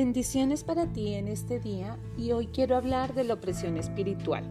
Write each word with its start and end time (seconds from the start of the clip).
Bendiciones 0.00 0.62
para 0.62 0.86
ti 0.86 1.14
en 1.14 1.26
este 1.26 1.58
día 1.58 1.98
y 2.16 2.30
hoy 2.30 2.46
quiero 2.46 2.76
hablar 2.76 3.16
de 3.16 3.24
la 3.24 3.34
opresión 3.34 3.76
espiritual. 3.76 4.44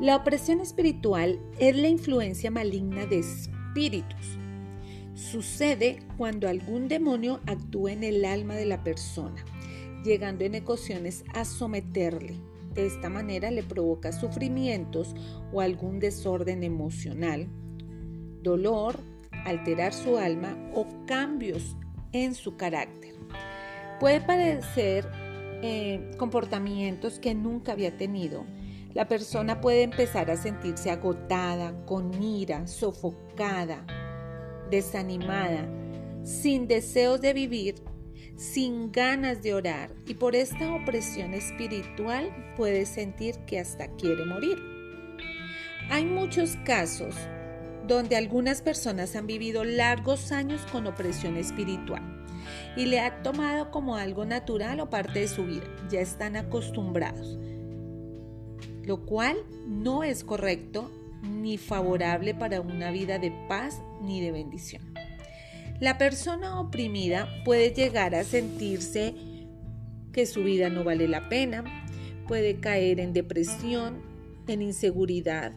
La 0.00 0.16
opresión 0.16 0.58
espiritual 0.58 1.38
es 1.60 1.76
la 1.76 1.86
influencia 1.86 2.50
maligna 2.50 3.06
de 3.06 3.20
espíritus. 3.20 4.26
Sucede 5.14 6.00
cuando 6.16 6.48
algún 6.48 6.88
demonio 6.88 7.38
actúa 7.46 7.92
en 7.92 8.02
el 8.02 8.24
alma 8.24 8.56
de 8.56 8.66
la 8.66 8.82
persona, 8.82 9.44
llegando 10.04 10.44
en 10.44 10.56
ocasiones 10.56 11.22
a 11.32 11.44
someterle. 11.44 12.34
De 12.74 12.86
esta 12.86 13.08
manera 13.08 13.52
le 13.52 13.62
provoca 13.62 14.10
sufrimientos 14.10 15.14
o 15.52 15.60
algún 15.60 16.00
desorden 16.00 16.64
emocional, 16.64 17.46
dolor, 18.42 18.98
alterar 19.44 19.92
su 19.92 20.18
alma 20.18 20.58
o 20.74 20.88
cambios 21.06 21.76
en 22.10 22.34
su 22.34 22.56
carácter. 22.56 23.05
Puede 23.98 24.20
parecer 24.20 25.08
eh, 25.62 26.10
comportamientos 26.18 27.18
que 27.18 27.34
nunca 27.34 27.72
había 27.72 27.96
tenido. 27.96 28.44
La 28.92 29.08
persona 29.08 29.60
puede 29.62 29.82
empezar 29.82 30.30
a 30.30 30.36
sentirse 30.36 30.90
agotada, 30.90 31.74
con 31.86 32.22
ira, 32.22 32.66
sofocada, 32.66 33.86
desanimada, 34.70 35.66
sin 36.22 36.68
deseos 36.68 37.22
de 37.22 37.32
vivir, 37.32 37.76
sin 38.36 38.92
ganas 38.92 39.42
de 39.42 39.54
orar 39.54 39.90
y 40.06 40.14
por 40.14 40.36
esta 40.36 40.74
opresión 40.74 41.32
espiritual 41.32 42.52
puede 42.54 42.84
sentir 42.84 43.36
que 43.46 43.58
hasta 43.58 43.88
quiere 43.96 44.26
morir. 44.26 44.58
Hay 45.90 46.04
muchos 46.04 46.56
casos 46.66 47.14
donde 47.86 48.16
algunas 48.16 48.60
personas 48.60 49.16
han 49.16 49.26
vivido 49.26 49.64
largos 49.64 50.32
años 50.32 50.60
con 50.70 50.86
opresión 50.86 51.36
espiritual 51.36 52.15
y 52.76 52.86
le 52.86 53.00
ha 53.00 53.22
tomado 53.22 53.70
como 53.70 53.96
algo 53.96 54.24
natural 54.24 54.80
o 54.80 54.90
parte 54.90 55.20
de 55.20 55.28
su 55.28 55.44
vida. 55.44 55.64
Ya 55.90 56.00
están 56.00 56.36
acostumbrados, 56.36 57.38
lo 58.84 59.04
cual 59.04 59.36
no 59.66 60.04
es 60.04 60.24
correcto 60.24 60.90
ni 61.22 61.58
favorable 61.58 62.34
para 62.34 62.60
una 62.60 62.90
vida 62.90 63.18
de 63.18 63.32
paz 63.48 63.80
ni 64.02 64.20
de 64.20 64.32
bendición. 64.32 64.82
La 65.80 65.98
persona 65.98 66.58
oprimida 66.58 67.28
puede 67.44 67.72
llegar 67.72 68.14
a 68.14 68.24
sentirse 68.24 69.14
que 70.12 70.24
su 70.24 70.42
vida 70.42 70.70
no 70.70 70.84
vale 70.84 71.06
la 71.06 71.28
pena, 71.28 71.64
puede 72.26 72.60
caer 72.60 73.00
en 73.00 73.12
depresión, 73.12 74.00
en 74.48 74.62
inseguridad. 74.62 75.52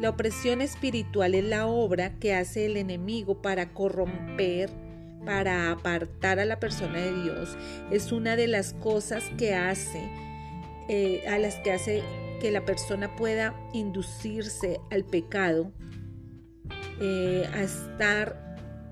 La 0.00 0.10
opresión 0.10 0.60
espiritual 0.60 1.34
es 1.34 1.44
la 1.44 1.66
obra 1.66 2.18
que 2.18 2.34
hace 2.34 2.66
el 2.66 2.76
enemigo 2.76 3.40
para 3.40 3.72
corromper, 3.72 4.70
para 5.26 5.72
apartar 5.72 6.38
a 6.38 6.46
la 6.46 6.58
persona 6.60 6.98
de 6.98 7.12
Dios 7.22 7.58
es 7.90 8.12
una 8.12 8.36
de 8.36 8.46
las 8.46 8.72
cosas 8.74 9.24
que 9.36 9.54
hace, 9.54 10.08
eh, 10.88 11.24
a 11.28 11.38
las 11.38 11.56
que 11.56 11.72
hace 11.72 12.02
que 12.40 12.50
la 12.50 12.64
persona 12.64 13.14
pueda 13.16 13.54
inducirse 13.74 14.80
al 14.90 15.04
pecado, 15.04 15.72
eh, 17.00 17.46
a 17.52 17.62
estar 17.62 18.46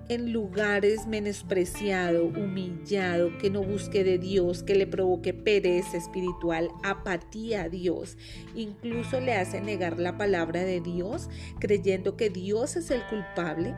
en 0.08 0.32
lugares 0.32 1.06
menospreciado, 1.06 2.26
humillado, 2.26 3.38
que 3.38 3.48
no 3.48 3.62
busque 3.62 4.04
de 4.04 4.18
Dios, 4.18 4.62
que 4.62 4.74
le 4.74 4.86
provoque 4.86 5.32
pereza 5.32 5.96
espiritual, 5.96 6.68
apatía 6.82 7.62
a 7.62 7.68
Dios. 7.70 8.18
Incluso 8.54 9.20
le 9.20 9.34
hace 9.34 9.62
negar 9.62 9.98
la 9.98 10.18
palabra 10.18 10.62
de 10.64 10.80
Dios, 10.80 11.30
creyendo 11.58 12.16
que 12.16 12.28
Dios 12.28 12.76
es 12.76 12.90
el 12.90 13.02
culpable 13.06 13.74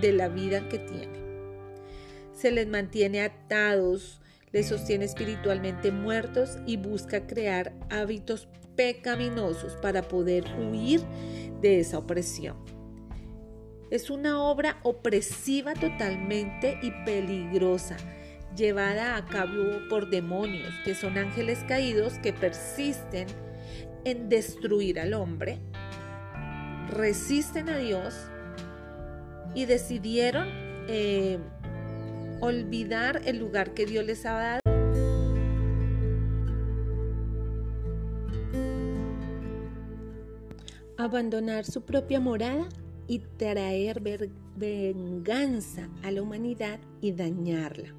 de 0.00 0.12
la 0.12 0.28
vida 0.28 0.68
que 0.68 0.78
tiene 0.78 1.29
se 2.40 2.50
les 2.50 2.66
mantiene 2.66 3.20
atados, 3.20 4.20
les 4.50 4.68
sostiene 4.68 5.04
espiritualmente 5.04 5.92
muertos 5.92 6.56
y 6.66 6.78
busca 6.78 7.26
crear 7.26 7.74
hábitos 7.90 8.48
pecaminosos 8.76 9.76
para 9.76 10.02
poder 10.02 10.44
huir 10.58 11.02
de 11.60 11.80
esa 11.80 11.98
opresión. 11.98 12.56
Es 13.90 14.08
una 14.08 14.42
obra 14.42 14.78
opresiva 14.84 15.74
totalmente 15.74 16.78
y 16.80 16.92
peligrosa, 17.04 17.96
llevada 18.56 19.16
a 19.16 19.26
cabo 19.26 19.86
por 19.90 20.08
demonios, 20.08 20.72
que 20.84 20.94
son 20.94 21.18
ángeles 21.18 21.58
caídos 21.68 22.14
que 22.20 22.32
persisten 22.32 23.26
en 24.04 24.30
destruir 24.30 24.98
al 24.98 25.12
hombre, 25.12 25.58
resisten 26.88 27.68
a 27.68 27.76
Dios 27.76 28.14
y 29.54 29.66
decidieron 29.66 30.48
eh, 30.88 31.38
olvidar 32.40 33.22
el 33.24 33.38
lugar 33.38 33.74
que 33.74 33.86
Dios 33.86 34.04
les 34.04 34.24
ha 34.26 34.32
dado. 34.32 34.60
Abandonar 40.96 41.64
su 41.64 41.82
propia 41.82 42.20
morada 42.20 42.68
y 43.06 43.20
traer 43.38 44.02
venganza 44.56 45.88
a 46.02 46.10
la 46.10 46.22
humanidad 46.22 46.78
y 47.00 47.12
dañarla. 47.12 47.94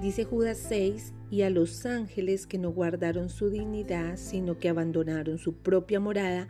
Dice 0.00 0.24
Judas 0.24 0.58
6, 0.68 1.14
y 1.30 1.42
a 1.42 1.50
los 1.50 1.86
ángeles 1.86 2.46
que 2.46 2.58
no 2.58 2.70
guardaron 2.70 3.30
su 3.30 3.50
dignidad, 3.50 4.16
sino 4.16 4.58
que 4.58 4.68
abandonaron 4.68 5.38
su 5.38 5.54
propia 5.54 5.98
morada, 5.98 6.48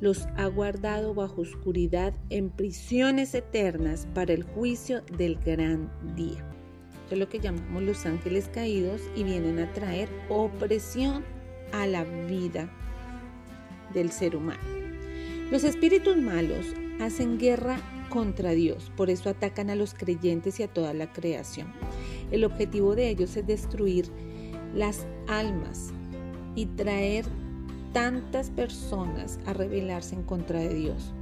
los 0.00 0.26
ha 0.36 0.46
guardado 0.46 1.14
bajo 1.14 1.42
oscuridad 1.42 2.14
en 2.30 2.50
prisiones 2.50 3.34
eternas 3.34 4.06
para 4.14 4.32
el 4.32 4.42
juicio 4.42 5.02
del 5.16 5.36
gran 5.36 5.90
día. 6.14 6.44
Esto 7.04 7.14
es 7.14 7.18
lo 7.18 7.28
que 7.28 7.40
llamamos 7.40 7.82
los 7.82 8.04
ángeles 8.04 8.48
caídos 8.52 9.00
y 9.14 9.22
vienen 9.22 9.58
a 9.58 9.72
traer 9.72 10.08
opresión 10.28 11.24
a 11.72 11.86
la 11.86 12.04
vida 12.04 12.68
del 13.94 14.10
ser 14.10 14.36
humano. 14.36 14.60
Los 15.50 15.64
espíritus 15.64 16.16
malos 16.16 16.66
hacen 17.00 17.38
guerra 17.38 17.78
contra 18.08 18.50
Dios, 18.50 18.90
por 18.96 19.10
eso 19.10 19.30
atacan 19.30 19.70
a 19.70 19.76
los 19.76 19.94
creyentes 19.94 20.58
y 20.58 20.64
a 20.64 20.68
toda 20.68 20.94
la 20.94 21.12
creación. 21.12 21.72
El 22.30 22.44
objetivo 22.44 22.96
de 22.96 23.08
ellos 23.08 23.36
es 23.36 23.46
destruir 23.46 24.10
las 24.74 25.06
almas 25.28 25.92
y 26.54 26.66
traer 26.66 27.24
tantas 27.96 28.50
personas 28.50 29.38
a 29.46 29.54
rebelarse 29.54 30.14
en 30.14 30.22
contra 30.22 30.60
de 30.60 30.74
Dios. 30.74 31.14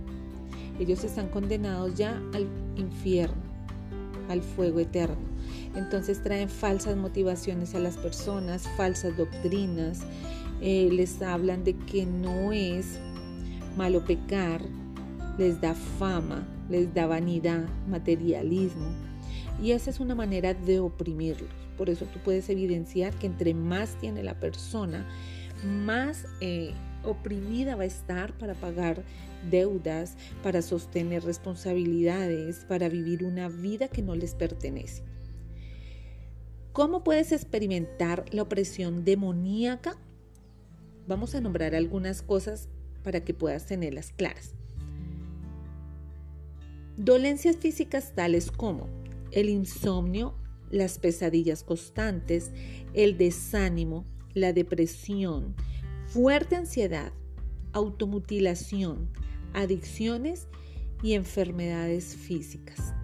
Ellos 0.80 1.04
están 1.04 1.28
condenados 1.28 1.94
ya 1.94 2.20
al 2.32 2.48
infierno, 2.74 3.44
al 4.28 4.42
fuego 4.42 4.80
eterno. 4.80 5.14
Entonces 5.76 6.20
traen 6.20 6.48
falsas 6.48 6.96
motivaciones 6.96 7.76
a 7.76 7.78
las 7.78 7.96
personas, 7.96 8.68
falsas 8.76 9.16
doctrinas, 9.16 10.00
eh, 10.60 10.88
les 10.90 11.22
hablan 11.22 11.62
de 11.62 11.76
que 11.76 12.06
no 12.06 12.50
es 12.50 12.98
malo 13.76 14.04
pecar, 14.04 14.60
les 15.38 15.60
da 15.60 15.74
fama, 15.74 16.44
les 16.68 16.92
da 16.92 17.06
vanidad, 17.06 17.68
materialismo. 17.88 18.88
Y 19.62 19.70
esa 19.70 19.90
es 19.90 20.00
una 20.00 20.16
manera 20.16 20.54
de 20.54 20.80
oprimirlos. 20.80 21.50
Por 21.78 21.88
eso 21.88 22.04
tú 22.06 22.18
puedes 22.24 22.48
evidenciar 22.48 23.14
que 23.14 23.28
entre 23.28 23.54
más 23.54 23.94
tiene 24.00 24.24
la 24.24 24.40
persona, 24.40 25.06
más 25.62 26.26
eh, 26.40 26.72
oprimida 27.04 27.76
va 27.76 27.82
a 27.82 27.86
estar 27.86 28.36
para 28.38 28.54
pagar 28.54 29.02
deudas, 29.50 30.16
para 30.42 30.62
sostener 30.62 31.24
responsabilidades, 31.24 32.64
para 32.68 32.88
vivir 32.88 33.24
una 33.24 33.48
vida 33.48 33.88
que 33.88 34.02
no 34.02 34.14
les 34.14 34.34
pertenece. 34.34 35.02
¿Cómo 36.72 37.04
puedes 37.04 37.30
experimentar 37.30 38.24
la 38.32 38.42
opresión 38.42 39.04
demoníaca? 39.04 39.96
Vamos 41.06 41.34
a 41.34 41.40
nombrar 41.40 41.74
algunas 41.74 42.22
cosas 42.22 42.68
para 43.02 43.22
que 43.22 43.34
puedas 43.34 43.66
tenerlas 43.66 44.12
claras. 44.12 44.54
Dolencias 46.96 47.56
físicas 47.56 48.14
tales 48.14 48.50
como 48.50 48.88
el 49.30 49.50
insomnio, 49.50 50.34
las 50.70 50.98
pesadillas 50.98 51.62
constantes, 51.62 52.50
el 52.94 53.18
desánimo, 53.18 54.04
la 54.34 54.52
depresión, 54.52 55.54
fuerte 56.06 56.56
ansiedad, 56.56 57.12
automutilación, 57.72 59.10
adicciones 59.52 60.48
y 61.02 61.14
enfermedades 61.14 62.16
físicas. 62.16 62.94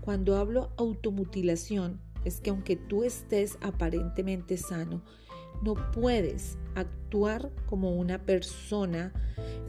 Cuando 0.00 0.36
hablo 0.36 0.72
automutilación 0.76 2.00
es 2.24 2.40
que 2.40 2.50
aunque 2.50 2.76
tú 2.76 3.04
estés 3.04 3.56
aparentemente 3.60 4.56
sano, 4.56 5.02
no 5.62 5.74
puedes 5.92 6.58
actuar 6.74 7.50
como 7.66 7.94
una 7.94 8.18
persona 8.24 9.12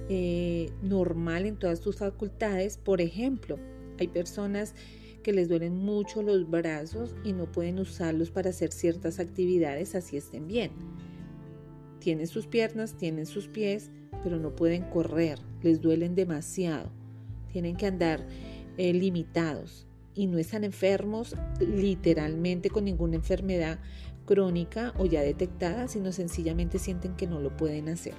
eh, 0.09 0.71
normal 0.81 1.45
en 1.45 1.57
todas 1.57 1.81
tus 1.81 1.97
facultades. 1.97 2.77
Por 2.77 3.01
ejemplo, 3.01 3.57
hay 3.99 4.07
personas 4.07 4.73
que 5.21 5.33
les 5.33 5.47
duelen 5.49 5.75
mucho 5.75 6.21
los 6.21 6.49
brazos 6.49 7.15
y 7.23 7.33
no 7.33 7.51
pueden 7.51 7.79
usarlos 7.79 8.31
para 8.31 8.49
hacer 8.49 8.71
ciertas 8.71 9.19
actividades 9.19 9.95
así 9.95 10.17
estén 10.17 10.47
bien. 10.47 10.71
Tienen 11.99 12.27
sus 12.27 12.47
piernas, 12.47 12.97
tienen 12.97 13.25
sus 13.25 13.47
pies, 13.47 13.91
pero 14.23 14.37
no 14.37 14.55
pueden 14.55 14.83
correr, 14.83 15.39
les 15.61 15.81
duelen 15.81 16.15
demasiado, 16.15 16.89
tienen 17.51 17.75
que 17.75 17.87
andar 17.87 18.25
eh, 18.77 18.93
limitados. 18.93 19.87
y 20.13 20.27
no 20.27 20.39
están 20.39 20.65
enfermos 20.65 21.37
literalmente 21.61 22.69
con 22.69 22.83
ninguna 22.83 23.15
enfermedad 23.15 23.79
crónica 24.25 24.93
o 24.97 25.05
ya 25.05 25.21
detectada, 25.21 25.87
sino 25.87 26.11
sencillamente 26.11 26.79
sienten 26.79 27.15
que 27.15 27.27
no 27.27 27.39
lo 27.39 27.55
pueden 27.55 27.87
hacer. 27.87 28.13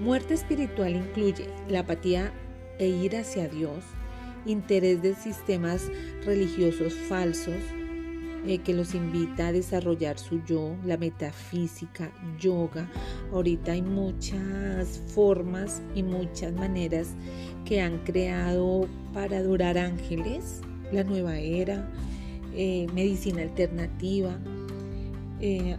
Muerte 0.00 0.34
espiritual 0.34 0.96
incluye 0.96 1.46
la 1.68 1.80
apatía 1.80 2.32
e 2.78 2.88
ir 2.88 3.16
hacia 3.16 3.48
Dios, 3.48 3.84
interés 4.48 5.02
de 5.02 5.14
sistemas 5.14 5.90
religiosos 6.24 6.94
falsos, 6.94 7.56
eh, 8.46 8.58
que 8.58 8.72
los 8.72 8.94
invita 8.94 9.48
a 9.48 9.52
desarrollar 9.52 10.18
su 10.18 10.42
yo, 10.44 10.76
la 10.84 10.96
metafísica, 10.96 12.10
yoga. 12.38 12.88
Ahorita 13.32 13.72
hay 13.72 13.82
muchas 13.82 15.00
formas 15.12 15.82
y 15.94 16.02
muchas 16.02 16.52
maneras 16.52 17.08
que 17.64 17.80
han 17.80 17.98
creado 18.04 18.88
para 19.12 19.38
adorar 19.38 19.76
ángeles, 19.76 20.60
la 20.92 21.04
nueva 21.04 21.38
era, 21.38 21.90
eh, 22.54 22.86
medicina 22.94 23.42
alternativa. 23.42 24.38
Eh, 25.40 25.76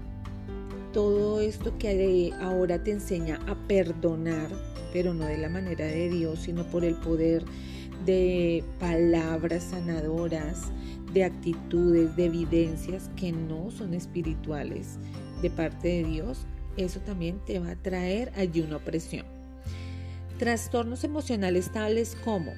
todo 0.94 1.40
esto 1.40 1.78
que 1.78 2.34
ahora 2.42 2.84
te 2.84 2.92
enseña 2.92 3.40
a 3.48 3.56
perdonar, 3.68 4.50
pero 4.92 5.14
no 5.14 5.26
de 5.26 5.38
la 5.38 5.50
manera 5.50 5.86
de 5.86 6.10
Dios, 6.10 6.40
sino 6.40 6.64
por 6.66 6.84
el 6.84 6.96
poder 6.96 7.46
de 8.06 8.64
palabras 8.80 9.64
sanadoras, 9.64 10.72
de 11.14 11.24
actitudes, 11.24 12.16
de 12.16 12.26
evidencias 12.26 13.10
que 13.16 13.32
no 13.32 13.72
son 13.72 13.94
espirituales 13.94 14.98
de 15.42 15.50
parte 15.50 15.88
de 15.88 16.04
Dios, 16.04 16.46
eso 16.78 17.00
también 17.00 17.40
te 17.46 17.60
va 17.60 17.72
a 17.72 17.76
traer 17.76 18.32
allí 18.36 18.62
una 18.62 18.78
opresión. 18.78 19.26
Trastornos 20.38 21.04
emocionales 21.04 21.72
tales 21.72 22.16
como 22.24 22.54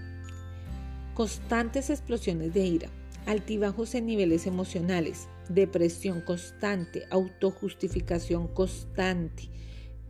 constantes 1.13 1.89
explosiones 1.89 2.53
de 2.53 2.65
ira, 2.65 2.89
altibajos 3.25 3.95
en 3.95 4.05
niveles 4.05 4.47
emocionales, 4.47 5.27
depresión 5.49 6.21
constante, 6.21 7.05
autojustificación 7.09 8.47
constante, 8.47 9.49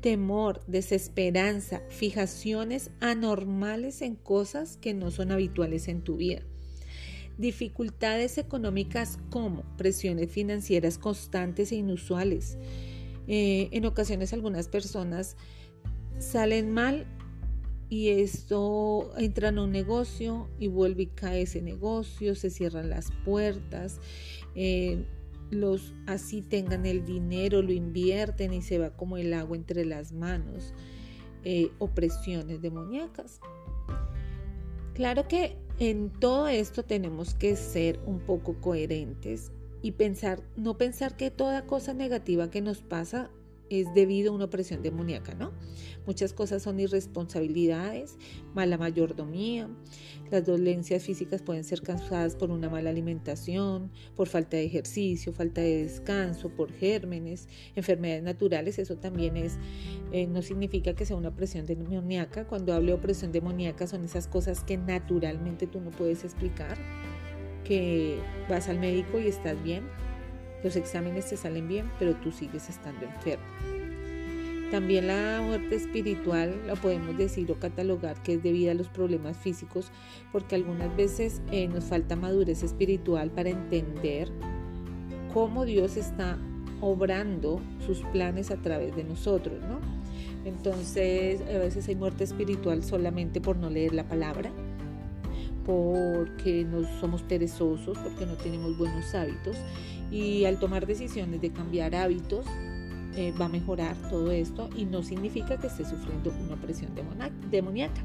temor, 0.01 0.63
desesperanza, 0.68 1.81
fijaciones 1.89 2.92
anormales 3.00 4.01
en 4.01 4.15
cosas 4.15 4.77
que 4.77 4.94
no 4.94 5.12
son 5.12 5.31
habituales 5.31 5.88
en 5.88 6.01
tu 6.01 6.18
vida. 6.18 6.42
Dificultades 7.38 8.38
económicas 8.38 9.19
como 9.30 9.63
presiones 9.77 10.31
financieras 10.31 10.98
constantes 10.98 11.71
e 11.71 11.75
inusuales. 11.75 12.57
Eh, 13.27 13.69
en 13.71 13.86
ocasiones 13.86 14.33
algunas 14.33 14.68
personas 14.68 15.38
salen 16.19 16.71
mal 16.71 17.06
y 17.89 18.09
esto 18.09 19.12
entra 19.18 19.50
en 19.50 19.59
un 19.59 19.71
negocio 19.71 20.50
y 20.59 20.68
vuelve 20.68 21.04
y 21.04 21.07
cae 21.07 21.42
ese 21.44 21.62
negocio, 21.62 22.36
se 22.36 22.50
cierran 22.50 22.89
las 22.89 23.12
puertas. 23.25 24.00
Eh, 24.56 25.06
los 25.51 25.94
así 26.07 26.42
tengan 26.42 26.86
el 26.86 27.06
dinero, 27.06 27.62
lo 27.62 27.71
invierten 27.71 28.53
y 28.53 28.62
se 28.62 28.80
va 28.80 28.92
como 28.92 29.18
el 29.18 29.33
agua 29.33 29.56
entre 29.56 29.86
las 29.86 30.13
manos. 30.13 30.74
Eh, 31.44 31.71
opresiones 31.80 32.62
demoníacas. 32.62 33.39
Claro 34.94 35.27
que 35.27 35.57
en 35.80 36.09
todo 36.12 36.48
esto 36.48 36.83
tenemos 36.83 37.33
que 37.33 37.56
ser 37.56 38.00
un 38.06 38.19
poco 38.19 38.56
coherentes 38.62 39.51
y 39.81 39.94
pensar, 39.94 40.44
no 40.56 40.77
pensar 40.77 41.18
que 41.18 41.31
toda 41.31 41.65
cosa 41.65 41.94
negativa 41.94 42.51
que 42.51 42.62
nos 42.62 42.81
pasa 42.81 43.31
es 43.79 43.94
debido 43.94 44.31
a 44.31 44.35
una 44.35 44.45
opresión 44.45 44.81
demoníaca, 44.81 45.33
¿no? 45.33 45.53
Muchas 46.06 46.33
cosas 46.33 46.62
son 46.63 46.79
irresponsabilidades, 46.79 48.18
mala 48.53 48.77
mayordomía, 48.77 49.69
las 50.29 50.45
dolencias 50.45 51.03
físicas 51.03 51.41
pueden 51.41 51.63
ser 51.63 51.81
causadas 51.81 52.35
por 52.35 52.51
una 52.51 52.69
mala 52.69 52.89
alimentación, 52.89 53.91
por 54.15 54.27
falta 54.27 54.57
de 54.57 54.65
ejercicio, 54.65 55.31
falta 55.31 55.62
de 55.62 55.83
descanso, 55.83 56.50
por 56.50 56.73
gérmenes, 56.73 57.47
enfermedades 57.75 58.23
naturales, 58.23 58.79
eso 58.79 58.97
también 58.97 59.38
es, 59.38 59.57
eh, 60.12 60.27
no 60.27 60.41
significa 60.41 60.94
que 60.94 61.06
sea 61.06 61.15
una 61.15 61.29
opresión 61.29 61.65
demoníaca, 61.65 62.47
cuando 62.47 62.73
hablo 62.73 62.88
de 62.88 62.94
opresión 62.94 63.31
demoníaca 63.31 63.88
son 63.88 64.03
esas 64.03 64.27
cosas 64.27 64.63
que 64.63 64.77
naturalmente 64.77 65.68
tú 65.68 65.79
no 65.79 65.91
puedes 65.91 66.23
explicar, 66.23 66.77
que 67.63 68.18
vas 68.50 68.68
al 68.69 68.79
médico 68.79 69.19
y 69.19 69.27
estás 69.27 69.62
bien, 69.63 69.83
los 70.63 70.75
exámenes 70.75 71.29
te 71.29 71.37
salen 71.37 71.67
bien, 71.67 71.89
pero 71.99 72.15
tú 72.15 72.31
sigues 72.31 72.69
estando 72.69 73.05
enfermo. 73.05 73.45
También 74.71 75.07
la 75.07 75.41
muerte 75.45 75.75
espiritual 75.75 76.65
la 76.65 76.75
podemos 76.75 77.17
decir 77.17 77.51
o 77.51 77.55
catalogar 77.55 78.15
que 78.23 78.35
es 78.35 78.43
debida 78.43 78.71
a 78.71 78.73
los 78.73 78.87
problemas 78.87 79.35
físicos 79.35 79.91
porque 80.31 80.55
algunas 80.55 80.95
veces 80.95 81.41
eh, 81.51 81.67
nos 81.67 81.83
falta 81.83 82.15
madurez 82.15 82.63
espiritual 82.63 83.31
para 83.31 83.49
entender 83.49 84.31
cómo 85.33 85.65
Dios 85.65 85.97
está 85.97 86.37
obrando 86.79 87.59
sus 87.85 87.99
planes 88.13 88.49
a 88.49 88.55
través 88.55 88.95
de 88.95 89.03
nosotros, 89.03 89.61
¿no? 89.61 89.79
Entonces, 90.45 91.41
a 91.41 91.59
veces 91.59 91.87
hay 91.89 91.95
muerte 91.95 92.23
espiritual 92.23 92.81
solamente 92.81 93.41
por 93.41 93.57
no 93.57 93.69
leer 93.69 93.93
la 93.93 94.07
palabra, 94.07 94.51
porque 95.65 96.63
no 96.63 96.83
somos 96.99 97.21
perezosos, 97.23 97.97
porque 97.97 98.25
no 98.25 98.35
tenemos 98.35 98.77
buenos 98.77 99.13
hábitos 99.13 99.57
y 100.11 100.45
al 100.45 100.59
tomar 100.59 100.85
decisiones 100.85 101.41
de 101.41 101.51
cambiar 101.51 101.95
hábitos 101.95 102.45
eh, 103.15 103.33
va 103.39 103.45
a 103.45 103.49
mejorar 103.49 103.95
todo 104.09 104.31
esto 104.31 104.69
y 104.75 104.85
no 104.85 105.03
significa 105.03 105.57
que 105.57 105.67
esté 105.67 105.85
sufriendo 105.85 106.31
una 106.45 106.55
opresión 106.55 106.91
demoníaca. 107.49 108.01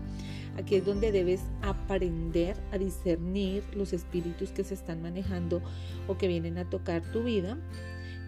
Aquí 0.56 0.76
es 0.76 0.86
donde 0.86 1.12
debes 1.12 1.42
aprender 1.62 2.56
a 2.72 2.78
discernir 2.78 3.62
los 3.74 3.92
espíritus 3.92 4.50
que 4.50 4.64
se 4.64 4.74
están 4.74 5.02
manejando 5.02 5.60
o 6.08 6.16
que 6.16 6.28
vienen 6.28 6.58
a 6.58 6.68
tocar 6.68 7.02
tu 7.12 7.24
vida 7.24 7.58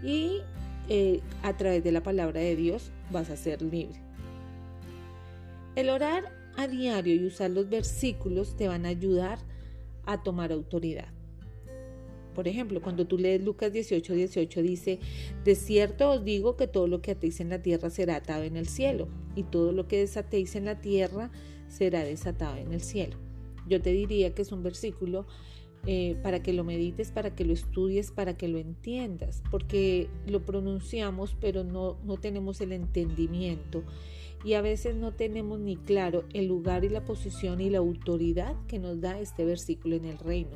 y 0.04 0.42
eh, 0.88 1.20
a 1.42 1.56
través 1.56 1.82
de 1.82 1.92
la 1.92 2.02
palabra 2.02 2.40
de 2.40 2.54
Dios 2.54 2.92
vas 3.10 3.30
a 3.30 3.36
ser 3.36 3.62
libre. 3.62 4.00
El 5.75 5.90
orar 5.90 6.32
a 6.56 6.66
diario 6.66 7.14
y 7.14 7.26
usar 7.26 7.50
los 7.50 7.69
versículos 7.69 8.56
te 8.56 8.69
van 8.69 8.84
a 8.84 8.90
ayudar 8.90 9.38
a 10.06 10.22
tomar 10.22 10.52
autoridad. 10.52 11.18
Por 12.34 12.48
ejemplo, 12.48 12.80
cuando 12.80 13.06
tú 13.06 13.19
lees 13.19 13.42
Lucas 13.42 13.72
18, 13.72 14.14
18 14.14 14.62
dice, 14.62 14.98
de 15.44 15.54
cierto 15.54 16.10
os 16.10 16.25
digo 16.25 16.56
que 16.56 16.66
todo 16.66 16.86
lo 16.86 17.00
que 17.00 17.12
atéis 17.12 17.40
en 17.40 17.48
la 17.48 17.62
tierra 17.62 17.90
será 17.90 18.16
atado 18.16 18.44
en 18.44 18.56
el 18.56 18.69
cielo, 18.69 19.08
y 19.34 19.42
todo 19.44 19.72
lo 19.72 19.88
que 19.88 19.98
desatéis 19.98 20.56
en 20.56 20.64
la 20.64 20.80
tierra 20.80 21.30
será 21.69 22.04
desatado 22.04 22.56
en 22.56 22.72
el 22.72 22.80
cielo. 22.80 23.16
Yo 23.69 23.82
te 23.82 23.92
diría 23.92 24.35
que 24.35 24.42
es 24.42 24.52
un 24.52 24.62
versículo 24.62 25.26
eh, 25.87 26.16
para 26.23 26.42
que 26.42 26.52
lo 26.52 26.64
medites, 26.64 27.12
para 27.12 27.35
que 27.35 27.44
lo 27.44 27.52
estudies, 27.52 28.11
para 28.11 28.37
que 28.37 28.49
lo 28.49 28.58
entiendas, 28.58 29.42
porque 29.50 30.08
lo 30.26 30.44
pronunciamos 30.44 31.37
pero 31.40 31.64
no, 31.64 31.99
no 32.04 32.16
tenemos 32.16 32.61
el 32.61 32.73
entendimiento 32.73 33.85
y 34.44 34.54
a 34.54 34.61
veces 34.61 34.94
no 34.97 35.12
tenemos 35.12 35.58
ni 35.61 35.76
claro 35.76 36.25
el 36.32 36.47
lugar 36.47 36.85
y 36.85 36.88
la 36.88 37.04
posición 37.04 37.61
y 37.61 37.70
la 37.70 37.78
autoridad 37.78 38.54
que 38.66 38.78
nos 38.78 39.00
da 39.00 39.18
este 39.18 39.44
versículo 39.44 39.97
en 39.97 40.04
el 40.04 40.18
reino. 40.18 40.50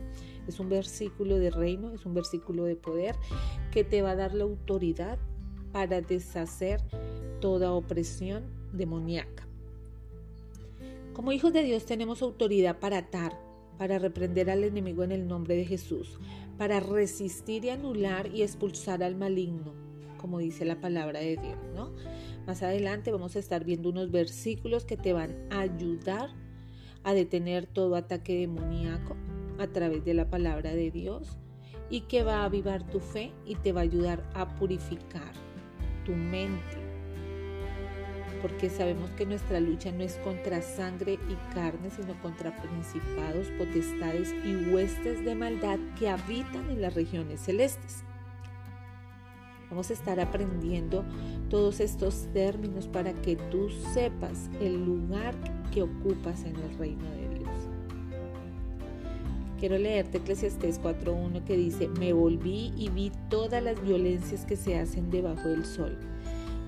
Es 0.46 0.60
un 0.60 0.68
versículo 0.68 1.38
de 1.38 1.50
reino, 1.50 1.90
es 1.90 2.04
un 2.04 2.14
versículo 2.14 2.64
de 2.64 2.76
poder 2.76 3.16
que 3.70 3.84
te 3.84 4.02
va 4.02 4.10
a 4.10 4.16
dar 4.16 4.34
la 4.34 4.44
autoridad 4.44 5.18
para 5.72 6.00
deshacer 6.00 6.80
toda 7.40 7.72
opresión 7.72 8.44
demoníaca. 8.72 9.46
Como 11.12 11.32
hijos 11.32 11.52
de 11.52 11.62
Dios 11.62 11.84
tenemos 11.84 12.22
autoridad 12.22 12.78
para 12.78 12.98
atar, 12.98 13.38
para 13.78 13.98
reprender 13.98 14.50
al 14.50 14.64
enemigo 14.64 15.02
en 15.04 15.12
el 15.12 15.26
nombre 15.26 15.56
de 15.56 15.64
Jesús, 15.64 16.18
para 16.58 16.80
resistir 16.80 17.64
y 17.64 17.70
anular 17.70 18.34
y 18.34 18.42
expulsar 18.42 19.02
al 19.02 19.16
maligno, 19.16 19.74
como 20.18 20.38
dice 20.38 20.64
la 20.64 20.80
palabra 20.80 21.20
de 21.20 21.36
Dios, 21.36 21.58
¿no? 21.74 21.90
Más 22.46 22.62
adelante 22.62 23.12
vamos 23.12 23.36
a 23.36 23.38
estar 23.38 23.64
viendo 23.64 23.90
unos 23.90 24.10
versículos 24.10 24.84
que 24.84 24.96
te 24.96 25.12
van 25.12 25.36
a 25.50 25.60
ayudar 25.60 26.30
a 27.04 27.14
detener 27.14 27.66
todo 27.66 27.96
ataque 27.96 28.38
demoníaco 28.38 29.16
a 29.58 29.66
través 29.66 30.04
de 30.04 30.14
la 30.14 30.28
palabra 30.28 30.72
de 30.74 30.90
Dios 30.90 31.38
y 31.90 32.02
que 32.02 32.22
va 32.22 32.42
a 32.42 32.44
avivar 32.44 32.82
tu 32.86 33.00
fe 33.00 33.32
y 33.44 33.56
te 33.56 33.72
va 33.72 33.80
a 33.80 33.84
ayudar 33.84 34.22
a 34.34 34.54
purificar 34.56 35.32
tu 36.04 36.12
mente. 36.12 36.78
Porque 38.40 38.70
sabemos 38.70 39.10
que 39.10 39.26
nuestra 39.26 39.60
lucha 39.60 39.92
no 39.92 40.02
es 40.02 40.16
contra 40.16 40.62
sangre 40.62 41.18
y 41.28 41.54
carne, 41.54 41.90
sino 41.90 42.20
contra 42.20 42.56
principados, 42.60 43.48
potestades 43.58 44.34
y 44.44 44.72
huestes 44.72 45.24
de 45.24 45.34
maldad 45.34 45.78
que 45.98 46.08
habitan 46.08 46.68
en 46.70 46.82
las 46.82 46.94
regiones 46.94 47.40
celestes. 47.40 48.02
Vamos 49.70 49.88
a 49.88 49.94
estar 49.94 50.20
aprendiendo 50.20 51.02
todos 51.48 51.80
estos 51.80 52.26
términos 52.34 52.88
para 52.88 53.14
que 53.14 53.36
tú 53.36 53.70
sepas 53.94 54.50
el 54.60 54.84
lugar 54.84 55.34
que 55.72 55.82
ocupas 55.82 56.44
en 56.44 56.56
el 56.56 56.76
reino 56.76 57.04
de 57.10 57.16
Dios. 57.16 57.21
Quiero 59.62 59.78
leerte 59.78 60.18
Eclesiastés 60.18 60.80
4.1 60.80 61.44
que 61.44 61.56
dice, 61.56 61.86
me 61.86 62.12
volví 62.12 62.72
y 62.76 62.88
vi 62.88 63.12
todas 63.30 63.62
las 63.62 63.80
violencias 63.80 64.44
que 64.44 64.56
se 64.56 64.76
hacen 64.76 65.12
debajo 65.12 65.48
del 65.48 65.64
sol. 65.64 65.96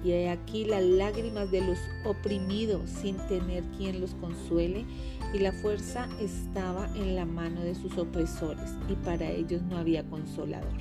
y 0.04 0.12
he 0.12 0.30
aquí 0.30 0.64
las 0.64 0.84
lágrimas 0.84 1.50
de 1.50 1.62
los 1.62 1.78
oprimidos 2.04 2.88
sin 2.88 3.16
tener 3.26 3.64
quien 3.76 4.00
los 4.00 4.14
consuele, 4.14 4.84
y 5.32 5.40
la 5.40 5.50
fuerza 5.50 6.08
estaba 6.20 6.88
en 6.94 7.16
la 7.16 7.24
mano 7.24 7.64
de 7.64 7.74
sus 7.74 7.98
opresores, 7.98 8.70
y 8.88 8.94
para 8.94 9.28
ellos 9.28 9.62
no 9.62 9.76
había 9.76 10.04
consolador. 10.04 10.78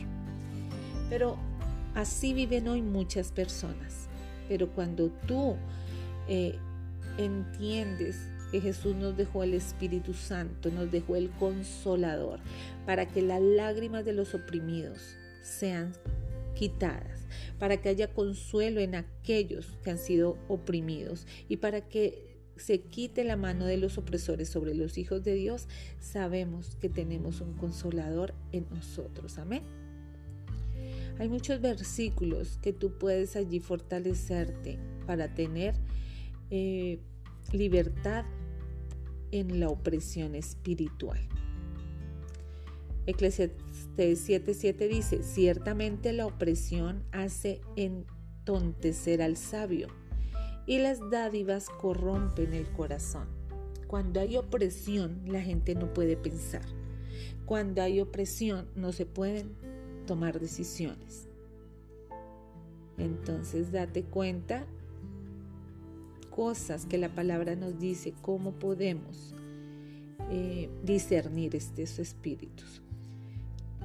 Pero 1.09 1.35
así 1.95 2.35
viven 2.35 2.67
hoy 2.67 2.83
muchas 2.83 3.31
personas. 3.31 4.07
Pero 4.47 4.69
cuando 4.69 5.09
tú 5.25 5.55
eh, 6.27 6.59
entiendes 7.17 8.19
que 8.53 8.61
Jesús 8.61 8.95
nos 8.95 9.17
dejó 9.17 9.41
el 9.41 9.55
Espíritu 9.55 10.13
Santo, 10.13 10.69
nos 10.69 10.91
dejó 10.91 11.15
el 11.15 11.31
consolador, 11.31 12.39
para 12.85 13.07
que 13.07 13.23
las 13.23 13.41
lágrimas 13.41 14.05
de 14.05 14.13
los 14.13 14.35
oprimidos 14.35 15.17
sean 15.41 15.91
quitadas, 16.53 17.25
para 17.57 17.81
que 17.81 17.89
haya 17.89 18.13
consuelo 18.13 18.79
en 18.79 18.93
aquellos 18.93 19.75
que 19.83 19.89
han 19.89 19.97
sido 19.97 20.37
oprimidos 20.47 21.25
y 21.49 21.57
para 21.57 21.81
que 21.81 22.37
se 22.55 22.81
quite 22.81 23.23
la 23.23 23.37
mano 23.37 23.65
de 23.65 23.77
los 23.77 23.97
opresores 23.97 24.49
sobre 24.49 24.75
los 24.75 24.99
hijos 24.99 25.23
de 25.23 25.33
Dios, 25.33 25.67
sabemos 25.99 26.75
que 26.75 26.89
tenemos 26.89 27.41
un 27.41 27.53
consolador 27.53 28.35
en 28.51 28.67
nosotros. 28.69 29.39
Amén. 29.39 29.63
Hay 31.17 31.27
muchos 31.27 31.59
versículos 31.59 32.59
que 32.61 32.71
tú 32.71 32.99
puedes 32.99 33.35
allí 33.35 33.59
fortalecerte 33.59 34.77
para 35.07 35.33
tener 35.33 35.73
eh, 36.51 36.99
libertad 37.51 38.25
en 39.33 39.59
la 39.59 39.67
opresión 39.67 40.35
espiritual. 40.35 41.19
Eclesiastes 43.07 44.29
7:7 44.29 44.87
dice, 44.87 45.23
ciertamente 45.23 46.13
la 46.13 46.27
opresión 46.27 47.03
hace 47.11 47.59
entontecer 47.75 49.23
al 49.23 49.35
sabio 49.35 49.87
y 50.67 50.77
las 50.77 50.99
dádivas 51.09 51.69
corrompen 51.69 52.53
el 52.53 52.71
corazón. 52.71 53.27
Cuando 53.87 54.19
hay 54.19 54.37
opresión, 54.37 55.23
la 55.25 55.41
gente 55.41 55.73
no 55.73 55.93
puede 55.93 56.15
pensar. 56.15 56.65
Cuando 57.45 57.81
hay 57.81 58.01
opresión, 58.01 58.67
no 58.75 58.91
se 58.91 59.07
pueden 59.07 59.55
tomar 60.05 60.39
decisiones. 60.39 61.27
Entonces 62.99 63.71
date 63.71 64.03
cuenta 64.03 64.67
cosas 66.35 66.85
que 66.85 66.97
la 66.97 67.09
palabra 67.09 67.55
nos 67.55 67.79
dice, 67.79 68.13
cómo 68.21 68.53
podemos 68.53 69.35
eh, 70.31 70.69
discernir 70.83 71.55
estos 71.55 71.99
espíritus. 71.99 72.81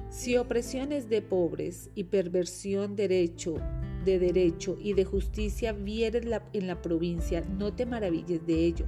Si 0.09 0.35
opresiones 0.37 1.07
de 1.09 1.21
pobres 1.21 1.91
y 1.93 2.05
perversión 2.05 2.95
derecho, 2.95 3.55
de 4.03 4.17
derecho 4.17 4.77
y 4.81 4.93
de 4.93 5.05
justicia 5.05 5.73
vieres 5.73 6.25
en 6.53 6.67
la 6.67 6.81
provincia, 6.81 7.41
no 7.41 7.73
te 7.73 7.85
maravilles 7.85 8.45
de 8.47 8.65
ello, 8.65 8.85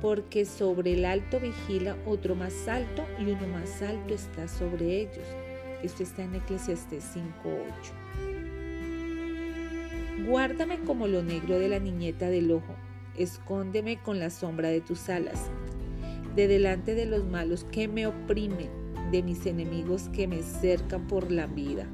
porque 0.00 0.44
sobre 0.44 0.94
el 0.94 1.04
alto 1.04 1.40
vigila 1.40 1.96
otro 2.06 2.36
más 2.36 2.68
alto 2.68 3.04
y 3.18 3.24
uno 3.24 3.48
más 3.48 3.82
alto 3.82 4.14
está 4.14 4.46
sobre 4.46 5.00
ellos. 5.00 5.26
Esto 5.82 6.04
está 6.04 6.22
en 6.22 6.36
Eclesiastes 6.36 7.16
5.8. 7.16 8.41
Guárdame 10.20 10.78
como 10.80 11.06
lo 11.08 11.22
negro 11.22 11.58
de 11.58 11.68
la 11.68 11.78
niñeta 11.78 12.28
del 12.28 12.52
ojo, 12.52 12.74
escóndeme 13.16 13.98
con 13.98 14.18
la 14.18 14.28
sombra 14.30 14.68
de 14.68 14.82
tus 14.82 15.08
alas, 15.08 15.50
de 16.36 16.48
delante 16.48 16.94
de 16.94 17.06
los 17.06 17.24
malos 17.24 17.64
que 17.72 17.88
me 17.88 18.06
oprimen 18.06 18.68
de 19.10 19.22
mis 19.22 19.46
enemigos 19.46 20.10
que 20.12 20.28
me 20.28 20.42
cercan 20.42 21.06
por 21.06 21.32
la 21.32 21.46
vida. 21.46 21.86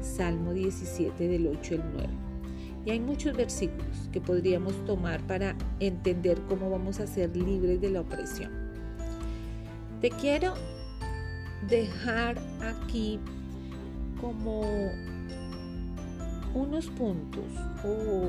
Salmo 0.00 0.52
17 0.52 1.28
del 1.28 1.48
8 1.48 1.74
al 1.74 1.92
9. 1.94 2.08
Y 2.86 2.90
hay 2.90 3.00
muchos 3.00 3.36
versículos 3.36 4.08
que 4.12 4.20
podríamos 4.20 4.84
tomar 4.84 5.26
para 5.26 5.56
entender 5.80 6.38
cómo 6.48 6.70
vamos 6.70 7.00
a 7.00 7.06
ser 7.06 7.36
libres 7.36 7.80
de 7.80 7.90
la 7.90 8.02
opresión. 8.02 8.52
Te 10.00 10.10
quiero 10.10 10.54
dejar 11.68 12.36
aquí 12.60 13.18
como 14.20 14.62
unos 16.54 16.86
puntos 16.86 17.44
o 17.84 18.28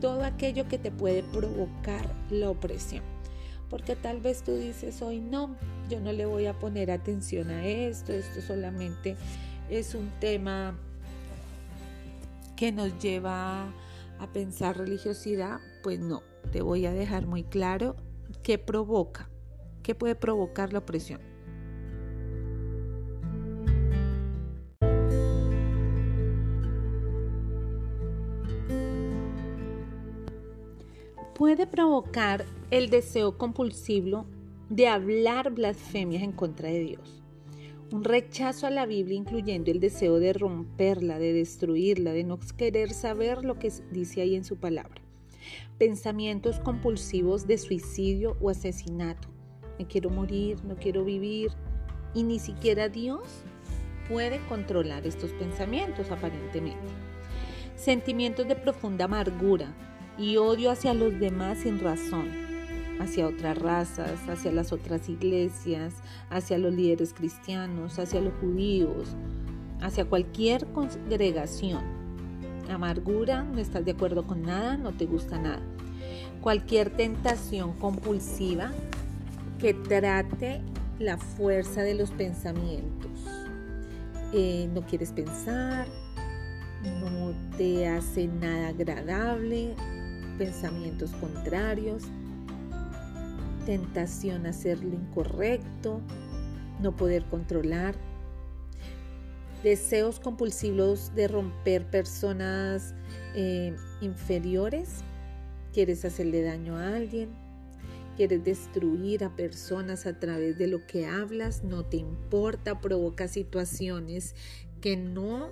todo 0.00 0.24
aquello 0.24 0.66
que 0.68 0.78
te 0.78 0.90
puede 0.90 1.22
provocar 1.22 2.06
la 2.30 2.50
opresión 2.50 3.02
porque 3.70 3.94
tal 3.94 4.20
vez 4.20 4.42
tú 4.42 4.56
dices 4.56 5.00
hoy 5.00 5.20
no, 5.20 5.56
yo 5.88 6.00
no 6.00 6.12
le 6.12 6.26
voy 6.26 6.46
a 6.46 6.58
poner 6.58 6.90
atención 6.90 7.50
a 7.50 7.64
esto, 7.64 8.12
esto 8.12 8.42
solamente 8.42 9.16
es 9.70 9.94
un 9.94 10.10
tema 10.18 10.76
que 12.56 12.72
nos 12.72 12.98
lleva 12.98 13.72
a 14.18 14.26
pensar 14.32 14.76
religiosidad, 14.76 15.60
pues 15.82 16.00
no, 16.00 16.22
te 16.50 16.60
voy 16.60 16.84
a 16.84 16.92
dejar 16.92 17.26
muy 17.26 17.44
claro 17.44 17.96
qué 18.42 18.58
provoca, 18.58 19.30
qué 19.84 19.94
puede 19.94 20.16
provocar 20.16 20.72
la 20.72 20.80
opresión. 20.80 21.29
Puede 31.34 31.66
provocar 31.66 32.44
el 32.70 32.90
deseo 32.90 33.38
compulsivo 33.38 34.26
de 34.68 34.88
hablar 34.88 35.50
blasfemias 35.50 36.22
en 36.22 36.32
contra 36.32 36.68
de 36.68 36.80
Dios. 36.80 37.22
Un 37.92 38.04
rechazo 38.04 38.68
a 38.68 38.70
la 38.70 38.86
Biblia 38.86 39.16
incluyendo 39.16 39.70
el 39.70 39.80
deseo 39.80 40.20
de 40.20 40.32
romperla, 40.32 41.18
de 41.18 41.32
destruirla, 41.32 42.12
de 42.12 42.22
no 42.22 42.38
querer 42.56 42.92
saber 42.92 43.44
lo 43.44 43.58
que 43.58 43.72
dice 43.90 44.20
ahí 44.20 44.36
en 44.36 44.44
su 44.44 44.56
palabra. 44.56 45.02
Pensamientos 45.76 46.60
compulsivos 46.60 47.48
de 47.48 47.58
suicidio 47.58 48.36
o 48.40 48.50
asesinato. 48.50 49.28
Me 49.78 49.86
quiero 49.86 50.10
morir, 50.10 50.64
no 50.64 50.76
quiero 50.76 51.04
vivir. 51.04 51.50
Y 52.14 52.22
ni 52.22 52.38
siquiera 52.38 52.88
Dios 52.88 53.22
puede 54.08 54.38
controlar 54.46 55.06
estos 55.06 55.30
pensamientos 55.32 56.10
aparentemente. 56.10 56.92
Sentimientos 57.76 58.46
de 58.46 58.56
profunda 58.56 59.06
amargura, 59.06 59.74
y 60.20 60.36
odio 60.36 60.70
hacia 60.70 60.92
los 60.92 61.18
demás 61.18 61.58
sin 61.58 61.80
razón, 61.80 62.28
hacia 63.00 63.26
otras 63.26 63.56
razas, 63.56 64.20
hacia 64.28 64.52
las 64.52 64.70
otras 64.70 65.08
iglesias, 65.08 65.94
hacia 66.28 66.58
los 66.58 66.74
líderes 66.74 67.14
cristianos, 67.14 67.98
hacia 67.98 68.20
los 68.20 68.34
judíos, 68.34 69.08
hacia 69.80 70.04
cualquier 70.04 70.66
congregación. 70.72 71.82
Amargura, 72.70 73.44
no 73.44 73.58
estás 73.58 73.84
de 73.86 73.92
acuerdo 73.92 74.22
con 74.24 74.42
nada, 74.42 74.76
no 74.76 74.92
te 74.92 75.06
gusta 75.06 75.38
nada. 75.38 75.62
Cualquier 76.42 76.90
tentación 76.90 77.72
compulsiva 77.78 78.72
que 79.58 79.72
trate 79.72 80.60
la 80.98 81.16
fuerza 81.16 81.82
de 81.82 81.94
los 81.94 82.10
pensamientos. 82.10 83.10
Eh, 84.34 84.68
no 84.74 84.82
quieres 84.82 85.12
pensar, 85.12 85.86
no 86.84 87.32
te 87.56 87.88
hace 87.88 88.28
nada 88.28 88.68
agradable, 88.68 89.74
pensamientos 90.40 91.10
contrarios, 91.20 92.04
tentación 93.66 94.46
a 94.46 94.50
hacer 94.50 94.82
lo 94.82 94.94
incorrecto, 94.94 96.00
no 96.80 96.96
poder 96.96 97.26
controlar, 97.26 97.94
deseos 99.62 100.18
compulsivos 100.18 101.14
de 101.14 101.28
romper 101.28 101.84
personas 101.90 102.94
eh, 103.34 103.76
inferiores, 104.00 105.04
quieres 105.74 106.06
hacerle 106.06 106.40
daño 106.40 106.78
a 106.78 106.96
alguien, 106.96 107.28
quieres 108.16 108.42
destruir 108.42 109.24
a 109.24 109.36
personas 109.36 110.06
a 110.06 110.18
través 110.18 110.56
de 110.56 110.68
lo 110.68 110.86
que 110.86 111.04
hablas, 111.04 111.64
no 111.64 111.84
te 111.84 111.98
importa, 111.98 112.80
provoca 112.80 113.28
situaciones 113.28 114.34
que 114.80 114.96
no 114.96 115.50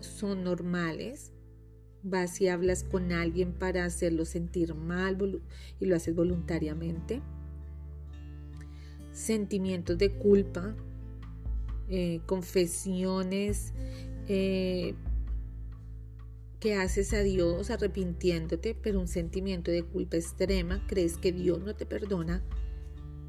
son 0.00 0.44
normales, 0.44 1.30
vas 2.02 2.40
y 2.40 2.48
hablas 2.48 2.84
con 2.84 3.12
alguien 3.12 3.52
para 3.52 3.84
hacerlo 3.84 4.24
sentir 4.24 4.74
mal 4.74 5.40
y 5.78 5.86
lo 5.86 5.96
haces 5.96 6.14
voluntariamente. 6.14 7.20
Sentimientos 9.12 9.98
de 9.98 10.12
culpa, 10.12 10.74
eh, 11.88 12.20
confesiones 12.26 13.72
eh, 14.28 14.94
que 16.60 16.74
haces 16.74 17.12
a 17.14 17.20
Dios 17.20 17.70
arrepintiéndote, 17.70 18.76
pero 18.80 19.00
un 19.00 19.08
sentimiento 19.08 19.70
de 19.70 19.82
culpa 19.82 20.16
extrema, 20.16 20.84
crees 20.86 21.16
que 21.16 21.32
Dios 21.32 21.60
no 21.60 21.74
te 21.74 21.86
perdona, 21.86 22.42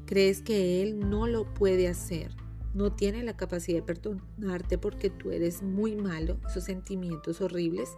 crees 0.06 0.42
que 0.42 0.82
Él 0.82 1.08
no 1.10 1.26
lo 1.26 1.52
puede 1.54 1.88
hacer, 1.88 2.30
no 2.74 2.92
tiene 2.92 3.22
la 3.22 3.36
capacidad 3.36 3.78
de 3.78 3.82
perdonarte 3.82 4.78
porque 4.78 5.10
tú 5.10 5.30
eres 5.30 5.62
muy 5.62 5.96
malo, 5.96 6.38
esos 6.48 6.64
sentimientos 6.64 7.40
horribles 7.40 7.96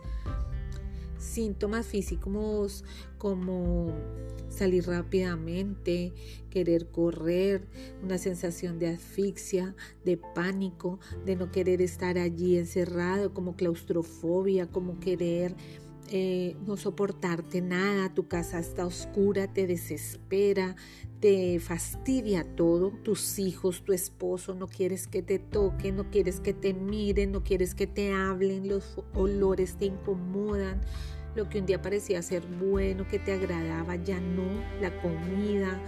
síntomas 1.19 1.87
físicos 1.87 2.85
como 3.19 3.93
salir 4.49 4.87
rápidamente, 4.87 6.13
querer 6.51 6.87
correr, 6.87 7.67
una 8.03 8.19
sensación 8.19 8.79
de 8.79 8.89
asfixia, 8.89 9.75
de 10.05 10.17
pánico, 10.17 11.01
de 11.25 11.37
no 11.37 11.51
querer 11.51 11.83
estar 11.83 12.19
allí 12.19 12.57
encerrado, 12.57 13.35
como 13.35 13.57
claustrofobia, 13.57 14.67
como 14.67 15.01
querer 15.01 15.57
eh, 16.11 16.57
no 16.67 16.77
soportarte 16.77 17.61
nada, 17.63 18.13
tu 18.13 18.29
casa 18.29 18.59
está 18.59 18.87
oscura, 18.87 19.53
te 19.53 19.67
desespera, 19.67 20.77
te 21.21 21.59
fastidia 21.61 22.45
todo, 22.45 22.91
tus 22.91 23.39
hijos, 23.39 23.83
tu 23.85 23.93
esposo, 23.93 24.55
no 24.55 24.67
quieres 24.67 25.07
que 25.07 25.23
te 25.23 25.39
toquen, 25.39 25.97
no 25.97 26.11
quieres 26.11 26.41
que 26.41 26.53
te 26.53 26.75
miren, 26.75 27.33
no 27.33 27.43
quieres 27.43 27.75
que 27.75 27.87
te 27.87 28.13
hablen, 28.13 28.69
los 28.69 28.99
olores 29.15 29.77
te 29.77 29.87
incomodan, 29.87 30.81
lo 31.35 31.49
que 31.49 31.61
un 31.61 31.67
día 31.67 31.81
parecía 31.81 32.21
ser 32.23 32.47
bueno, 32.47 33.09
que 33.09 33.19
te 33.19 33.33
agradaba, 33.33 33.97
ya 33.97 34.21
no, 34.21 34.45
la 34.81 34.95
comida, 35.01 35.81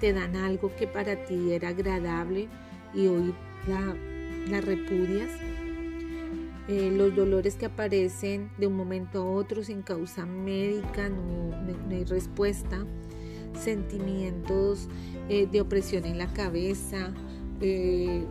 te 0.00 0.12
dan 0.12 0.34
algo 0.34 0.74
que 0.74 0.86
para 0.86 1.24
ti 1.24 1.52
era 1.52 1.68
agradable 1.68 2.48
y 2.94 3.06
hoy 3.06 3.34
la, 3.68 3.94
la 4.48 4.60
repudias. 4.60 5.30
Eh, 6.70 6.88
los 6.92 7.16
dolores 7.16 7.56
que 7.56 7.66
aparecen 7.66 8.48
de 8.56 8.68
un 8.68 8.76
momento 8.76 9.22
a 9.22 9.28
otro 9.28 9.64
sin 9.64 9.82
causa 9.82 10.24
médica, 10.24 11.08
no, 11.08 11.52
hay 11.90 12.04
respuesta, 12.04 12.86
sentimientos 13.60 14.86
eh, 15.28 15.48
de 15.50 15.62
opresión 15.62 16.04
en 16.04 16.16
la 16.16 16.32
cabeza, 16.32 17.12
eh, 17.60 18.24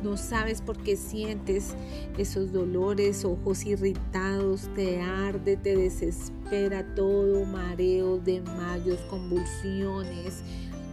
no 0.00 0.16
sabes 0.16 0.62
por 0.62 0.78
qué 0.78 0.96
sientes 0.96 1.74
esos 2.18 2.52
dolores, 2.52 3.24
ojos 3.24 3.66
irritados, 3.66 4.72
te 4.76 5.00
arde, 5.00 5.56
te 5.56 5.74
desespera 5.76 6.94
todo, 6.94 7.44
mareos, 7.46 8.24
desmayos, 8.24 9.00
convulsiones, 9.10 10.44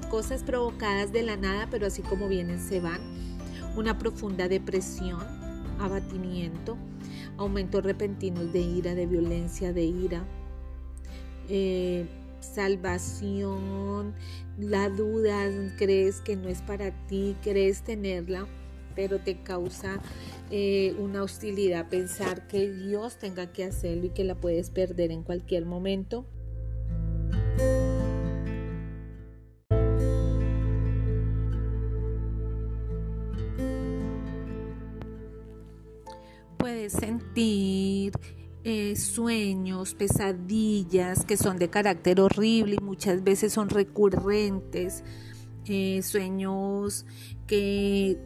cosas 0.09 0.41
provocadas 0.41 1.11
de 1.11 1.21
la 1.21 1.37
nada, 1.37 1.67
pero 1.69 1.85
así 1.85 2.01
como 2.01 2.27
vienen 2.27 2.59
se 2.59 2.79
van. 2.79 2.99
Una 3.77 3.99
profunda 3.99 4.47
depresión, 4.47 5.19
abatimiento, 5.79 6.77
aumentos 7.37 7.83
repentinos 7.83 8.51
de 8.53 8.61
ira, 8.61 8.95
de 8.95 9.05
violencia, 9.05 9.73
de 9.73 9.83
ira. 9.83 10.25
Eh, 11.49 12.05
salvación, 12.39 14.13
la 14.57 14.89
duda, 14.89 15.49
crees 15.77 16.21
que 16.21 16.35
no 16.35 16.49
es 16.49 16.61
para 16.61 16.91
ti, 17.07 17.35
crees 17.41 17.81
tenerla, 17.81 18.47
pero 18.95 19.19
te 19.19 19.41
causa 19.41 19.99
eh, 20.51 20.95
una 20.99 21.23
hostilidad 21.23 21.89
pensar 21.89 22.47
que 22.47 22.71
Dios 22.71 23.17
tenga 23.17 23.51
que 23.51 23.63
hacerlo 23.63 24.05
y 24.05 24.09
que 24.09 24.23
la 24.23 24.35
puedes 24.35 24.69
perder 24.69 25.11
en 25.11 25.23
cualquier 25.23 25.65
momento. 25.65 26.25
Eh, 37.37 38.95
sueños, 38.95 39.93
pesadillas 39.93 41.25
que 41.25 41.37
son 41.37 41.57
de 41.57 41.69
carácter 41.69 42.19
horrible 42.19 42.77
y 42.79 42.83
muchas 42.83 43.23
veces 43.23 43.53
son 43.53 43.69
recurrentes, 43.69 45.03
eh, 45.65 46.01
sueños 46.01 47.05
que 47.45 48.17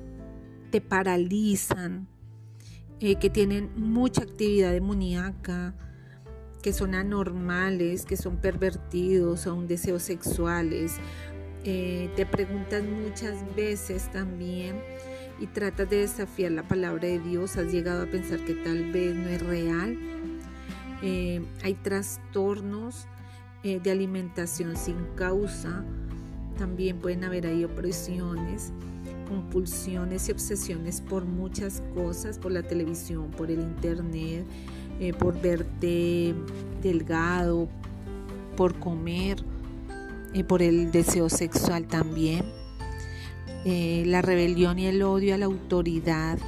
te 0.72 0.80
paralizan, 0.80 2.08
eh, 3.00 3.16
que 3.16 3.30
tienen 3.30 3.72
mucha 3.76 4.22
actividad 4.22 4.72
demoníaca, 4.72 5.76
que 6.62 6.72
son 6.72 6.94
anormales, 6.94 8.06
que 8.06 8.16
son 8.16 8.38
pervertidos, 8.38 9.42
son 9.42 9.68
deseos 9.68 10.04
sexuales. 10.04 10.98
Te 11.64 12.26
preguntas 12.32 12.84
muchas 12.84 13.44
veces 13.56 14.10
también 14.12 14.78
y 15.40 15.48
tratas 15.48 15.90
de 15.90 15.98
desafiar 15.98 16.52
la 16.52 16.64
palabra 16.64 17.08
de 17.08 17.20
Dios, 17.20 17.58
has 17.58 17.72
llegado 17.72 18.04
a 18.04 18.06
pensar 18.06 18.40
que 18.46 18.54
tal 18.54 18.92
vez 18.92 19.16
no 19.16 19.30
es 19.30 19.42
real. 19.42 19.98
Eh, 21.02 21.42
hay 21.64 21.74
trastornos 21.76 23.08
de 23.64 23.92
alimentación 23.92 24.78
sin 24.78 24.96
causa, 25.16 25.84
también 26.58 26.98
pueden 27.00 27.26
haber 27.26 27.46
ahí 27.46 27.66
opresiones 27.66 28.72
compulsiones 29.30 30.28
y 30.28 30.32
obsesiones 30.32 31.02
por 31.02 31.24
muchas 31.24 31.84
cosas, 31.94 32.40
por 32.40 32.52
la 32.52 32.64
televisión, 32.64 33.30
por 33.30 33.52
el 33.52 33.62
internet, 33.62 34.44
eh, 35.00 35.14
por 35.14 35.40
verte 35.40 36.34
delgado, 36.82 37.70
por 38.58 38.78
comer, 38.80 39.38
eh, 40.34 40.44
por 40.44 40.62
el 40.62 40.92
deseo 40.92 41.30
sexual 41.30 41.86
también. 41.86 42.44
Eh, 43.66 44.04
la 44.06 44.22
rebelión 44.22 44.80
y 44.80 44.86
el 44.86 45.02
odio 45.04 45.36
a 45.36 45.38
la 45.38 45.46
autoridad 45.46 46.40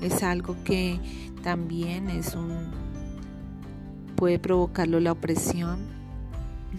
es 0.00 0.22
algo 0.22 0.56
que 0.64 1.00
también 1.42 2.08
es 2.08 2.34
un 2.34 2.70
puede 4.16 4.38
provocarlo 4.38 5.00
la 5.00 5.12
opresión. 5.12 5.80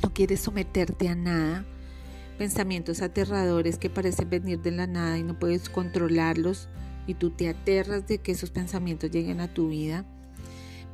No 0.02 0.14
quieres 0.14 0.42
someterte 0.42 1.10
a 1.10 1.16
nada 1.16 1.66
pensamientos 2.38 3.02
aterradores 3.02 3.78
que 3.78 3.90
parecen 3.90 4.30
venir 4.30 4.62
de 4.62 4.72
la 4.72 4.88
nada 4.88 5.18
y 5.18 5.24
no 5.24 5.38
puedes 5.38 5.70
controlarlos 5.70 6.70
y 7.06 7.14
tú 7.16 7.30
te 7.30 7.50
aterras 7.50 8.08
de 8.08 8.20
que 8.20 8.32
esos 8.32 8.52
pensamientos 8.52 9.12
lleguen 9.12 9.42
a 9.42 9.54
tu 9.54 9.70
vida, 9.70 10.06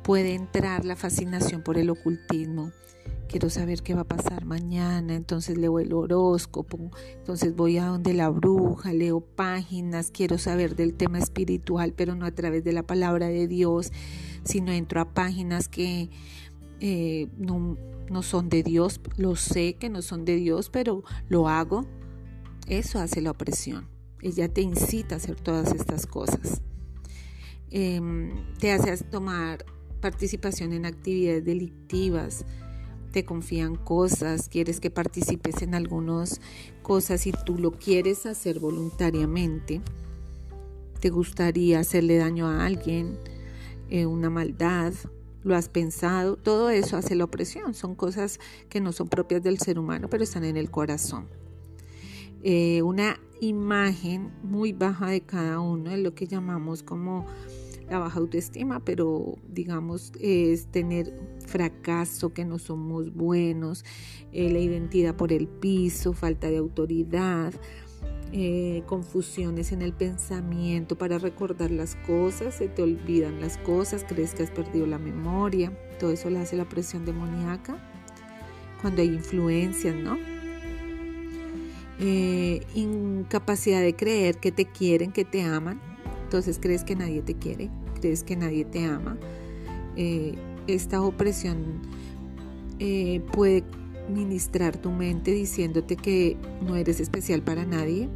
puede 0.08 0.34
entrar 0.34 0.86
la 0.86 0.96
fascinación 0.96 1.60
por 1.60 1.76
el 1.76 1.90
ocultismo. 1.90 2.72
Quiero 3.28 3.50
saber 3.50 3.82
qué 3.82 3.92
va 3.92 4.00
a 4.00 4.08
pasar 4.08 4.46
mañana, 4.46 5.14
entonces 5.14 5.58
leo 5.58 5.80
el 5.80 5.92
horóscopo, 5.92 6.90
entonces 7.18 7.54
voy 7.54 7.76
a 7.76 7.84
donde 7.84 8.14
la 8.14 8.30
bruja, 8.30 8.94
leo 8.94 9.20
páginas, 9.20 10.10
quiero 10.10 10.38
saber 10.38 10.76
del 10.76 10.94
tema 10.94 11.18
espiritual, 11.18 11.92
pero 11.94 12.14
no 12.14 12.24
a 12.24 12.30
través 12.30 12.64
de 12.64 12.72
la 12.72 12.84
palabra 12.84 13.28
de 13.28 13.46
Dios, 13.48 13.92
sino 14.44 14.72
entro 14.72 15.02
a 15.02 15.12
páginas 15.12 15.68
que 15.68 16.08
eh, 16.80 17.28
no, 17.36 17.76
no 18.10 18.22
son 18.22 18.48
de 18.48 18.62
Dios, 18.62 19.02
lo 19.18 19.36
sé 19.36 19.74
que 19.74 19.90
no 19.90 20.00
son 20.00 20.24
de 20.24 20.36
Dios, 20.36 20.70
pero 20.70 21.04
lo 21.28 21.48
hago, 21.48 21.84
eso 22.66 22.98
hace 22.98 23.20
la 23.20 23.32
opresión. 23.32 23.90
Ella 24.22 24.48
te 24.48 24.62
incita 24.62 25.16
a 25.16 25.18
hacer 25.18 25.38
todas 25.38 25.74
estas 25.74 26.06
cosas. 26.06 26.62
Em, 27.70 28.54
te 28.58 28.72
hace 28.72 29.04
tomar 29.04 29.66
participación 30.00 30.72
en 30.72 30.86
actividades 30.86 31.44
delictivas, 31.44 32.44
te 33.12 33.24
confían 33.24 33.74
cosas, 33.74 34.48
quieres 34.48 34.80
que 34.80 34.90
participes 34.90 35.62
en 35.62 35.74
algunas 35.74 36.40
cosas 36.82 37.26
y 37.26 37.32
tú 37.32 37.56
lo 37.56 37.72
quieres 37.72 38.26
hacer 38.26 38.60
voluntariamente. 38.60 39.80
Te 41.00 41.10
gustaría 41.10 41.80
hacerle 41.80 42.18
daño 42.18 42.48
a 42.48 42.66
alguien, 42.66 43.18
eh, 43.88 44.06
una 44.06 44.30
maldad, 44.30 44.92
lo 45.44 45.54
has 45.54 45.68
pensado, 45.68 46.36
todo 46.36 46.70
eso 46.70 46.96
hace 46.96 47.14
la 47.14 47.24
opresión, 47.24 47.74
son 47.74 47.94
cosas 47.94 48.40
que 48.68 48.80
no 48.80 48.92
son 48.92 49.08
propias 49.08 49.42
del 49.42 49.58
ser 49.58 49.78
humano, 49.78 50.08
pero 50.10 50.24
están 50.24 50.44
en 50.44 50.56
el 50.56 50.70
corazón. 50.70 51.28
Eh, 52.42 52.82
una 52.82 53.18
imagen 53.40 54.32
muy 54.42 54.72
baja 54.72 55.08
de 55.08 55.20
cada 55.22 55.60
uno 55.60 55.90
es 55.90 55.98
lo 55.98 56.14
que 56.14 56.26
llamamos 56.26 56.82
como 56.82 57.26
la 57.90 57.98
baja 57.98 58.18
autoestima, 58.18 58.80
pero 58.80 59.36
digamos 59.48 60.12
es 60.20 60.66
tener 60.66 61.12
fracaso, 61.46 62.32
que 62.32 62.44
no 62.44 62.58
somos 62.58 63.14
buenos, 63.14 63.84
eh, 64.32 64.50
la 64.50 64.58
identidad 64.58 65.14
por 65.14 65.32
el 65.32 65.48
piso, 65.48 66.12
falta 66.12 66.48
de 66.50 66.58
autoridad, 66.58 67.54
eh, 68.30 68.82
confusiones 68.86 69.72
en 69.72 69.80
el 69.80 69.94
pensamiento 69.94 70.98
para 70.98 71.18
recordar 71.18 71.70
las 71.70 71.96
cosas, 71.96 72.56
se 72.56 72.68
te 72.68 72.82
olvidan 72.82 73.40
las 73.40 73.56
cosas, 73.56 74.04
crees 74.06 74.34
que 74.34 74.42
has 74.42 74.50
perdido 74.50 74.86
la 74.86 74.98
memoria, 74.98 75.72
todo 75.98 76.12
eso 76.12 76.28
le 76.28 76.38
hace 76.38 76.56
la 76.56 76.68
presión 76.68 77.06
demoníaca, 77.06 77.82
cuando 78.82 79.00
hay 79.00 79.08
influencias, 79.08 79.96
¿no? 79.96 80.18
Eh, 82.00 82.60
incapacidad 82.74 83.80
de 83.80 83.96
creer 83.96 84.36
que 84.36 84.52
te 84.52 84.66
quieren, 84.66 85.10
que 85.10 85.24
te 85.24 85.42
aman, 85.42 85.80
entonces 86.28 86.58
crees 86.60 86.84
que 86.84 86.94
nadie 86.94 87.22
te 87.22 87.32
quiere, 87.32 87.70
crees 87.98 88.22
que 88.22 88.36
nadie 88.36 88.66
te 88.66 88.84
ama. 88.84 89.16
Eh, 89.96 90.34
esta 90.66 91.00
opresión 91.00 91.80
puede 93.32 93.64
ministrar 94.10 94.76
tu 94.76 94.90
mente 94.90 95.32
diciéndote 95.32 95.96
que 95.96 96.36
no 96.60 96.76
eres 96.76 97.00
especial 97.00 97.40
para 97.40 97.64
nadie. 97.64 98.10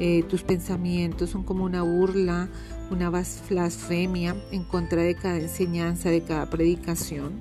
Eh, 0.00 0.24
tus 0.24 0.42
pensamientos 0.42 1.30
son 1.30 1.44
como 1.44 1.64
una 1.64 1.82
burla, 1.82 2.48
una 2.90 3.08
blasfemia 3.08 4.34
en 4.50 4.64
contra 4.64 5.02
de 5.02 5.14
cada 5.14 5.38
enseñanza, 5.38 6.10
de 6.10 6.22
cada 6.22 6.50
predicación. 6.50 7.32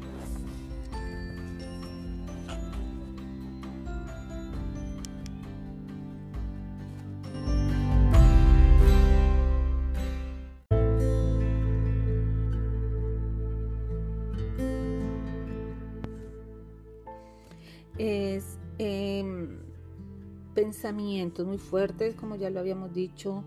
Pensamientos 20.69 21.47
muy 21.47 21.57
fuertes, 21.57 22.13
como 22.13 22.35
ya 22.35 22.51
lo 22.51 22.59
habíamos 22.59 22.93
dicho, 22.93 23.43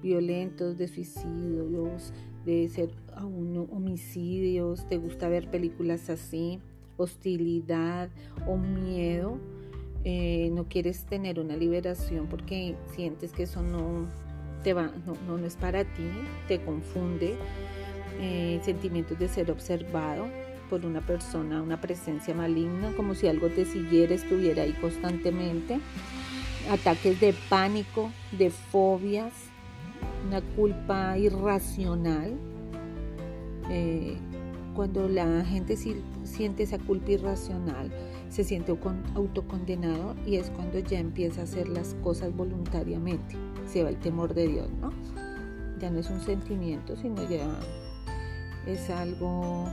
violentos, 0.00 0.78
de 0.78 0.86
suicidios, 0.86 2.12
de 2.44 2.68
ser 2.68 2.90
a 3.16 3.24
uno 3.24 3.66
homicidios, 3.72 4.86
te 4.88 4.96
gusta 4.96 5.28
ver 5.28 5.50
películas 5.50 6.08
así, 6.10 6.60
hostilidad 6.96 8.08
o 8.46 8.56
miedo, 8.56 9.36
eh, 10.04 10.50
no 10.52 10.68
quieres 10.68 11.06
tener 11.06 11.40
una 11.40 11.56
liberación 11.56 12.28
porque 12.28 12.76
sientes 12.94 13.32
que 13.32 13.42
eso 13.42 13.62
no 13.62 14.06
te 14.62 14.72
va, 14.72 14.92
no, 15.04 15.14
no, 15.26 15.44
es 15.44 15.56
para 15.56 15.82
ti, 15.82 16.08
te 16.46 16.60
confunde, 16.60 17.34
eh, 18.20 18.60
sentimientos 18.62 19.18
de 19.18 19.26
ser 19.26 19.50
observado 19.50 20.28
por 20.68 20.86
una 20.86 21.00
persona, 21.00 21.62
una 21.62 21.80
presencia 21.80 22.32
maligna, 22.32 22.92
como 22.94 23.16
si 23.16 23.26
algo 23.26 23.48
te 23.48 23.64
siguiera, 23.64 24.14
estuviera 24.14 24.62
ahí 24.62 24.72
constantemente, 24.74 25.80
ataques 26.70 27.20
de 27.20 27.34
pánico, 27.48 28.10
de 28.32 28.50
fobias, 28.50 29.32
una 30.26 30.40
culpa 30.40 31.18
irracional. 31.18 32.38
Eh, 33.70 34.16
cuando 34.74 35.08
la 35.08 35.44
gente 35.44 35.76
siente 35.76 36.62
esa 36.62 36.78
culpa 36.78 37.10
irracional, 37.10 37.90
se 38.28 38.44
siente 38.44 38.76
autocondenado 39.14 40.14
y 40.24 40.36
es 40.36 40.48
cuando 40.50 40.78
ya 40.78 41.00
empieza 41.00 41.40
a 41.40 41.44
hacer 41.44 41.68
las 41.68 41.94
cosas 42.02 42.34
voluntariamente. 42.34 43.34
Se 43.66 43.82
va 43.82 43.90
el 43.90 43.98
temor 43.98 44.32
de 44.32 44.46
Dios, 44.46 44.70
¿no? 44.80 44.90
Ya 45.80 45.90
no 45.90 45.98
es 45.98 46.08
un 46.08 46.20
sentimiento, 46.20 46.96
sino 46.96 47.28
ya 47.28 47.48
es 48.66 48.88
algo 48.90 49.68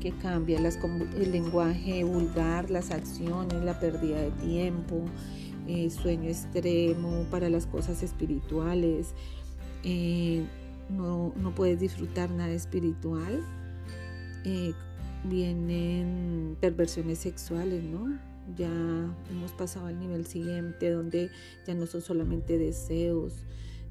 que 0.00 0.12
cambia 0.12 0.58
el 0.58 1.32
lenguaje 1.32 2.04
vulgar, 2.04 2.70
las 2.70 2.92
acciones, 2.92 3.60
la 3.64 3.78
pérdida 3.80 4.20
de 4.20 4.30
tiempo, 4.30 5.04
eh, 5.68 5.90
sueño 5.90 6.30
extremo 6.30 7.26
para 7.30 7.50
las 7.50 7.66
cosas 7.66 8.02
espirituales. 8.02 9.14
Eh, 9.84 10.42
no, 10.88 11.32
puedes 11.54 11.80
disfrutar 11.80 12.30
nada 12.30 12.52
espiritual. 12.52 13.44
Eh, 14.44 14.72
vienen 15.24 16.56
perversiones 16.60 17.18
sexuales, 17.18 17.82
¿no? 17.84 18.18
Ya 18.56 18.72
hemos 19.30 19.52
pasado 19.52 19.86
al 19.86 19.98
nivel 19.98 20.24
siguiente 20.24 20.90
donde 20.90 21.30
ya 21.66 21.74
no 21.74 21.86
son 21.86 22.00
solamente 22.00 22.56
deseos, 22.56 23.34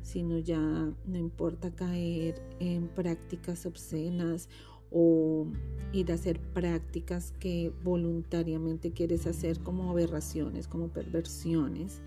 sino 0.01 0.39
ya 0.39 0.57
no 0.57 1.17
importa 1.17 1.69
caer 1.69 2.41
en 2.59 2.87
prácticas 2.87 3.67
obscenas 3.67 4.49
o 4.91 5.47
ir 5.93 6.11
a 6.11 6.15
hacer 6.15 6.39
prácticas 6.39 7.33
que 7.39 7.71
voluntariamente 7.83 8.91
quieres 8.91 9.27
hacer 9.27 9.59
como 9.59 9.89
aberraciones, 9.89 10.67
como 10.67 10.89
perversiones, 10.89 12.01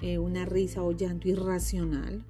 eh, 0.00 0.18
una 0.18 0.44
risa 0.44 0.82
o 0.82 0.92
llanto 0.92 1.28
irracional, 1.28 2.24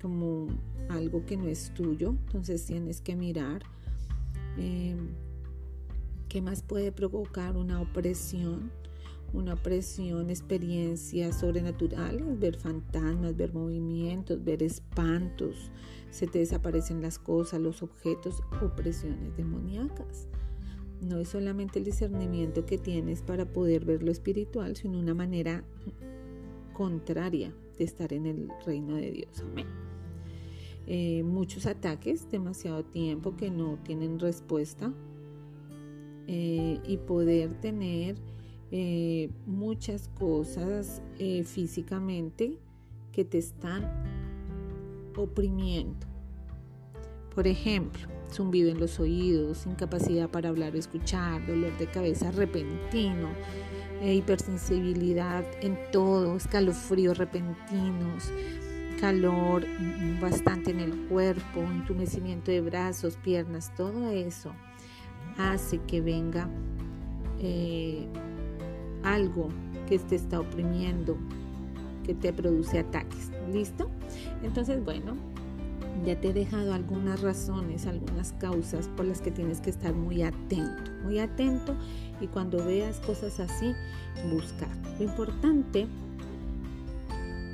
como 0.00 0.48
algo 0.88 1.24
que 1.26 1.36
no 1.36 1.46
es 1.46 1.72
tuyo, 1.74 2.14
entonces 2.26 2.64
tienes 2.64 3.00
que 3.00 3.14
mirar 3.16 3.62
eh, 4.58 4.96
qué 6.28 6.40
más 6.40 6.62
puede 6.62 6.90
provocar 6.92 7.56
una 7.56 7.80
opresión, 7.80 8.70
una 9.32 9.54
opresión, 9.54 10.30
experiencias 10.30 11.40
sobrenaturales, 11.40 12.38
ver 12.38 12.56
fantasmas, 12.56 13.36
ver 13.36 13.52
movimientos, 13.52 14.42
ver 14.42 14.62
espantos, 14.62 15.70
se 16.10 16.26
te 16.26 16.40
desaparecen 16.40 17.00
las 17.02 17.18
cosas, 17.18 17.60
los 17.60 17.82
objetos, 17.82 18.42
opresiones 18.62 19.36
demoníacas. 19.36 20.28
No 21.00 21.18
es 21.18 21.28
solamente 21.28 21.78
el 21.78 21.84
discernimiento 21.84 22.66
que 22.66 22.76
tienes 22.76 23.22
para 23.22 23.46
poder 23.46 23.84
ver 23.84 24.02
lo 24.02 24.10
espiritual, 24.10 24.76
sino 24.76 24.98
una 24.98 25.14
manera 25.14 25.64
contraria 26.74 27.54
de 27.78 27.84
estar 27.84 28.12
en 28.12 28.26
el 28.26 28.48
reino 28.66 28.96
de 28.96 29.10
Dios. 29.12 29.40
Amén. 29.40 29.66
Eh, 30.86 31.22
muchos 31.22 31.66
ataques, 31.66 32.28
demasiado 32.30 32.84
tiempo 32.84 33.36
que 33.36 33.50
no 33.50 33.78
tienen 33.84 34.18
respuesta 34.18 34.92
eh, 36.26 36.80
y 36.84 36.96
poder 36.96 37.60
tener 37.60 38.16
eh, 38.72 39.30
muchas 39.46 40.08
cosas 40.18 41.00
físicamente 41.44 42.58
que 43.12 43.24
te 43.24 43.38
están 43.38 44.19
oprimiendo. 45.16 46.06
Por 47.34 47.46
ejemplo, 47.46 48.08
zumbido 48.32 48.70
en 48.70 48.80
los 48.80 49.00
oídos, 49.00 49.66
incapacidad 49.66 50.28
para 50.28 50.48
hablar 50.48 50.74
o 50.74 50.78
escuchar, 50.78 51.46
dolor 51.46 51.76
de 51.78 51.86
cabeza 51.86 52.30
repentino, 52.30 53.28
hipersensibilidad 54.02 55.44
en 55.60 55.78
todo, 55.92 56.36
escalofríos 56.36 57.18
repentinos, 57.18 58.32
calor 59.00 59.64
bastante 60.20 60.70
en 60.70 60.80
el 60.80 60.96
cuerpo, 61.08 61.60
entumecimiento 61.60 62.50
de 62.50 62.60
brazos, 62.60 63.16
piernas, 63.16 63.72
todo 63.74 64.10
eso 64.10 64.52
hace 65.38 65.78
que 65.86 66.00
venga 66.00 66.48
eh, 67.38 68.06
algo 69.02 69.48
que 69.88 69.98
te 69.98 70.16
está 70.16 70.40
oprimiendo, 70.40 71.16
te 72.14 72.32
produce 72.32 72.78
ataques. 72.78 73.30
¿Listo? 73.52 73.90
Entonces, 74.42 74.84
bueno, 74.84 75.16
ya 76.04 76.18
te 76.18 76.30
he 76.30 76.32
dejado 76.32 76.72
algunas 76.72 77.20
razones, 77.20 77.86
algunas 77.86 78.32
causas 78.34 78.88
por 78.88 79.06
las 79.06 79.20
que 79.20 79.30
tienes 79.30 79.60
que 79.60 79.70
estar 79.70 79.94
muy 79.94 80.22
atento, 80.22 80.90
muy 81.04 81.18
atento 81.18 81.74
y 82.20 82.26
cuando 82.26 82.64
veas 82.64 83.00
cosas 83.00 83.38
así, 83.40 83.72
buscar. 84.32 84.70
Lo 84.98 85.04
importante 85.04 85.86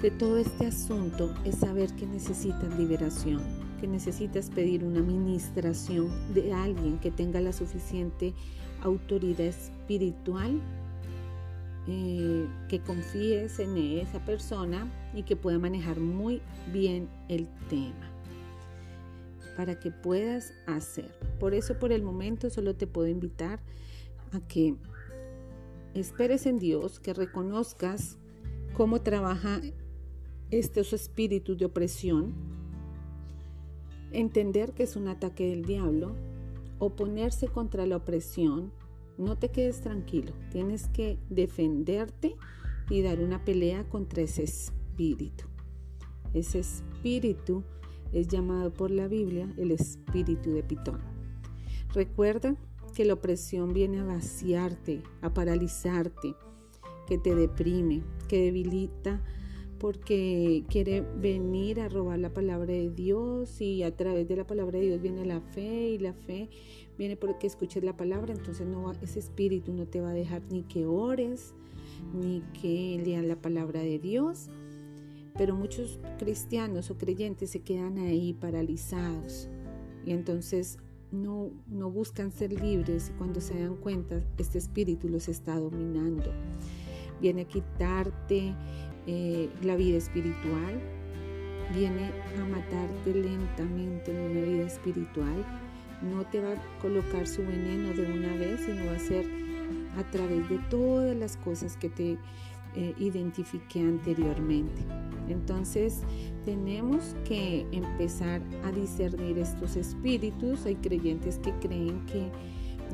de 0.03 0.11
todo 0.11 0.39
este 0.39 0.67
asunto 0.67 1.35
es 1.45 1.57
saber 1.57 1.93
que 1.95 2.07
necesitas 2.07 2.79
liberación, 2.79 3.43
que 3.81 3.89
necesitas 3.89 4.51
pedir 4.51 4.85
una 4.85 5.01
administración 5.01 6.09
de 6.35 6.53
alguien 6.53 6.99
que 6.99 7.11
tenga 7.11 7.41
la 7.41 7.53
suficiente 7.53 8.35
autoridad 8.83 9.47
espiritual, 9.47 10.61
eh, 11.89 12.47
que 12.69 12.81
confíes 12.81 13.59
en 13.61 13.77
esa 13.77 14.25
persona 14.25 14.91
y 15.15 15.23
que 15.23 15.37
pueda 15.37 15.59
manejar 15.59 16.01
muy 16.01 16.43
bien 16.73 17.09
el 17.29 17.47
tema 17.69 18.11
para 19.57 19.79
que 19.79 19.91
puedas 19.91 20.53
hacer. 20.67 21.11
Por 21.41 21.55
eso 21.55 21.79
por 21.79 21.93
el 21.93 22.03
momento 22.03 22.51
solo 22.51 22.75
te 22.75 22.87
puedo 22.87 23.09
invitar 23.09 23.61
a 24.33 24.41
que 24.41 24.75
esperes 25.95 26.47
en 26.47 26.59
Dios, 26.59 27.01
que 27.01 27.15
reconozcas 27.15 28.19
cómo 28.77 29.01
trabaja 29.01 29.61
estos 30.51 30.93
espíritus 30.93 31.57
de 31.57 31.65
opresión, 31.65 32.35
entender 34.13 34.73
que 34.73 34.83
es 34.83 34.97
un 34.97 35.09
ataque 35.09 35.49
del 35.49 35.65
diablo, 35.65 36.15
oponerse 36.79 37.49
contra 37.49 37.87
la 37.87 37.97
opresión, 37.97 38.73
no 39.19 39.37
te 39.37 39.51
quedes 39.51 39.81
tranquilo, 39.81 40.33
tienes 40.51 40.89
que 40.89 41.19
defenderte 41.31 42.37
y 42.91 43.03
dar 43.03 43.21
una 43.21 43.45
pelea 43.45 43.85
contra 43.89 44.23
ese 44.23 44.45
espíritu. 44.45 45.45
Ese 46.35 46.61
espíritu 46.61 47.65
es 48.13 48.29
llamado 48.29 48.73
por 48.73 48.91
la 48.91 49.09
Biblia 49.09 49.53
el 49.57 49.71
espíritu 49.71 50.53
de 50.53 50.63
Pitón. 50.63 51.01
Recuerda 51.93 52.57
que 52.95 53.05
la 53.05 53.15
opresión 53.15 53.73
viene 53.73 54.01
a 54.01 54.05
vaciarte, 54.05 55.03
a 55.23 55.33
paralizarte, 55.33 56.35
que 57.07 57.19
te 57.19 57.35
deprime, 57.35 58.03
que 58.29 58.43
debilita 58.43 59.23
porque 59.87 60.65
quiere 60.69 61.01
venir 61.01 61.79
a 61.79 61.89
robar 61.89 62.19
la 62.19 62.35
palabra 62.35 62.73
de 62.73 62.91
Dios 62.91 63.61
y 63.61 63.85
a 63.85 63.95
través 63.95 64.27
de 64.27 64.35
la 64.35 64.45
palabra 64.45 64.81
de 64.81 64.87
Dios 64.87 65.01
viene 65.01 65.25
la 65.25 65.41
fe 65.41 65.91
y 65.91 65.99
la 65.99 66.13
fe 66.13 66.49
viene 66.99 67.17
porque 67.17 67.47
escuches 67.47 67.85
la 67.85 67.97
palabra, 67.97 68.35
entonces 68.35 68.67
no 68.67 68.91
ese 69.01 69.21
espíritu 69.21 69.73
no 69.73 69.87
te 69.87 70.01
va 70.01 70.11
a 70.11 70.13
dejar 70.13 70.43
ni 70.51 70.65
que 70.65 70.87
ores 70.87 71.55
ni 72.13 72.43
que 72.61 73.01
lean 73.05 73.29
la 73.29 73.37
palabra 73.37 73.79
de 73.79 74.01
Dios. 74.01 74.49
Pero 75.39 75.55
muchos 75.55 76.01
cristianos 76.19 76.91
o 76.91 76.99
creyentes 76.99 77.51
se 77.51 77.61
quedan 77.61 77.99
ahí 77.99 78.33
paralizados 78.33 79.49
y 80.05 80.11
entonces 80.11 80.79
no, 81.13 81.53
no 81.69 81.93
buscan 81.93 82.33
ser 82.33 82.61
libres 82.61 83.13
y 83.15 83.19
cuando 83.19 83.41
se 83.41 83.57
dan 83.57 83.77
cuenta 83.77 84.21
este 84.37 84.59
espíritu 84.59 85.09
los 85.09 85.29
está 85.29 85.61
dominando. 85.61 86.33
Viene 87.21 87.43
a 87.43 87.45
quitarte 87.49 88.53
eh, 89.07 89.49
la 89.63 89.77
vida 89.77 89.99
espiritual, 89.99 90.81
viene 91.75 92.11
a 92.39 92.45
matarte 92.45 93.15
lentamente 93.15 94.11
en 94.11 94.31
una 94.31 94.41
vida 94.41 94.67
espiritual. 94.67 95.45
No 96.03 96.25
te 96.27 96.41
va 96.41 96.53
a 96.53 96.79
colocar 96.81 97.27
su 97.27 97.43
veneno 97.43 97.93
de 97.95 98.11
una 98.13 98.37
vez, 98.37 98.61
sino 98.61 98.87
va 98.87 98.93
a 98.93 98.99
ser 98.99 99.27
a 99.97 100.03
través 100.11 100.49
de 100.49 100.59
todas 100.71 101.17
las 101.17 101.37
cosas 101.39 101.77
que 101.77 101.89
te 101.89 102.19
eh, 102.75 102.95
identifiqué 102.99 103.81
anteriormente. 103.81 104.83
Entonces 105.29 106.03
tenemos 106.45 107.17
que 107.25 107.67
empezar 107.73 108.43
a 108.65 108.71
discernir 108.71 109.39
estos 109.39 109.77
espíritus. 109.77 110.67
Hay 110.67 110.77
creyentes 110.77 111.39
que 111.39 111.53
creen 111.55 112.05
que 112.07 112.31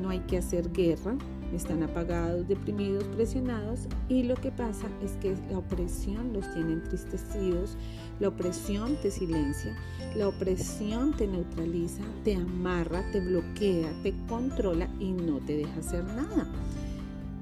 no 0.01 0.11
hay 0.11 0.21
que 0.21 0.39
hacer 0.39 0.73
guerra, 0.73 1.17
están 1.57 1.83
apagados, 1.83 2.49
deprimidos, 2.49 3.05
presionados 3.05 3.81
y 4.09 4.23
lo 4.23 4.35
que 4.37 4.51
pasa 4.51 4.89
es 5.03 5.13
que 5.13 5.37
la 5.51 5.59
opresión 5.59 6.33
los 6.33 6.53
tiene 6.55 6.73
entristecidos, 6.73 7.77
la 8.21 8.29
opresión 8.29 8.97
te 9.03 9.11
silencia, 9.11 9.77
la 10.17 10.29
opresión 10.29 11.15
te 11.17 11.27
neutraliza, 11.27 12.03
te 12.25 12.37
amarra, 12.37 13.03
te 13.13 13.21
bloquea, 13.21 13.93
te 14.03 14.15
controla 14.29 14.89
y 14.99 15.13
no 15.13 15.39
te 15.41 15.59
deja 15.59 15.81
hacer 15.81 16.05
nada. 16.05 16.47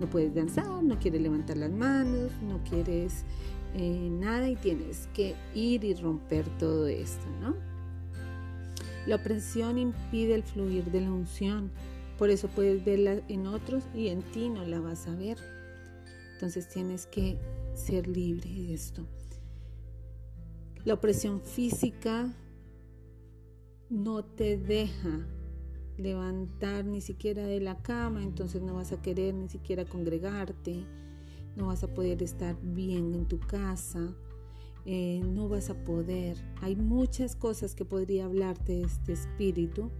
No 0.00 0.06
puedes 0.06 0.34
danzar, 0.34 0.82
no 0.82 0.98
quieres 0.98 1.20
levantar 1.20 1.58
las 1.58 1.70
manos, 1.70 2.32
no 2.42 2.58
quieres 2.68 3.24
eh, 3.74 4.08
nada 4.10 4.48
y 4.48 4.56
tienes 4.56 5.08
que 5.12 5.34
ir 5.54 5.84
y 5.84 5.94
romper 5.94 6.46
todo 6.58 6.86
esto, 6.88 7.26
¿no? 7.40 7.54
La 9.06 9.16
opresión 9.16 9.78
impide 9.78 10.34
el 10.34 10.42
fluir 10.42 10.84
de 10.84 11.00
la 11.00 11.10
unción, 11.10 11.70
por 12.20 12.28
eso 12.28 12.48
puedes 12.48 12.84
verla 12.84 13.22
en 13.28 13.46
otros 13.46 13.82
y 13.94 14.08
en 14.08 14.20
ti 14.20 14.50
no 14.50 14.62
la 14.66 14.78
vas 14.78 15.08
a 15.08 15.14
ver. 15.14 15.38
Entonces 16.34 16.68
tienes 16.68 17.06
que 17.06 17.38
ser 17.72 18.06
libre 18.06 18.46
de 18.46 18.74
esto. 18.74 19.06
La 20.84 20.92
opresión 20.92 21.40
física 21.40 22.30
no 23.88 24.22
te 24.22 24.58
deja 24.58 25.26
levantar 25.96 26.84
ni 26.84 27.00
siquiera 27.00 27.46
de 27.46 27.58
la 27.58 27.80
cama, 27.80 28.22
entonces 28.22 28.60
no 28.60 28.74
vas 28.74 28.92
a 28.92 29.00
querer 29.00 29.32
ni 29.32 29.48
siquiera 29.48 29.86
congregarte, 29.86 30.84
no 31.56 31.68
vas 31.68 31.84
a 31.84 31.88
poder 31.88 32.22
estar 32.22 32.54
bien 32.60 33.14
en 33.14 33.28
tu 33.28 33.40
casa, 33.40 34.14
eh, 34.84 35.22
no 35.24 35.48
vas 35.48 35.70
a 35.70 35.84
poder. 35.86 36.36
Hay 36.60 36.76
muchas 36.76 37.34
cosas 37.34 37.74
que 37.74 37.86
podría 37.86 38.26
hablarte 38.26 38.74
de 38.74 38.82
este 38.82 39.14
espíritu 39.14 39.90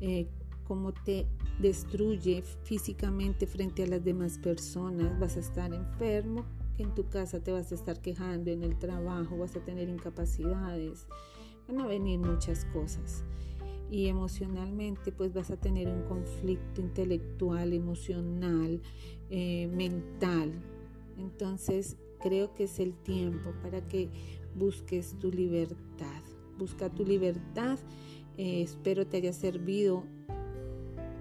eh, 0.00 0.28
cómo 0.68 0.92
te 0.92 1.26
destruye 1.58 2.42
físicamente 2.62 3.46
frente 3.46 3.84
a 3.84 3.86
las 3.86 4.04
demás 4.04 4.38
personas. 4.38 5.18
Vas 5.18 5.36
a 5.38 5.40
estar 5.40 5.72
enfermo, 5.72 6.44
que 6.76 6.82
en 6.82 6.94
tu 6.94 7.08
casa 7.08 7.40
te 7.40 7.50
vas 7.50 7.72
a 7.72 7.74
estar 7.74 8.00
quejando, 8.00 8.50
en 8.50 8.62
el 8.62 8.78
trabajo 8.78 9.38
vas 9.38 9.56
a 9.56 9.64
tener 9.64 9.88
incapacidades, 9.88 11.06
van 11.66 11.80
a 11.80 11.86
venir 11.86 12.20
muchas 12.20 12.66
cosas. 12.66 13.24
Y 13.90 14.06
emocionalmente 14.08 15.10
pues 15.10 15.32
vas 15.32 15.50
a 15.50 15.56
tener 15.56 15.88
un 15.88 16.02
conflicto 16.02 16.82
intelectual, 16.82 17.72
emocional, 17.72 18.82
eh, 19.30 19.66
mental. 19.68 20.52
Entonces 21.16 21.96
creo 22.20 22.52
que 22.54 22.64
es 22.64 22.78
el 22.78 22.92
tiempo 22.92 23.52
para 23.62 23.80
que 23.88 24.10
busques 24.54 25.18
tu 25.18 25.32
libertad. 25.32 26.22
Busca 26.58 26.90
tu 26.90 27.06
libertad. 27.06 27.78
Eh, 28.36 28.60
espero 28.62 29.06
te 29.06 29.16
haya 29.16 29.32
servido 29.32 30.04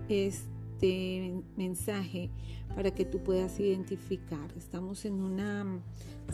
este 0.09 1.33
mensaje 1.55 2.29
para 2.75 2.91
que 2.91 3.05
tú 3.05 3.23
puedas 3.23 3.59
identificar. 3.59 4.53
Estamos 4.57 5.05
en 5.05 5.21
una 5.21 5.65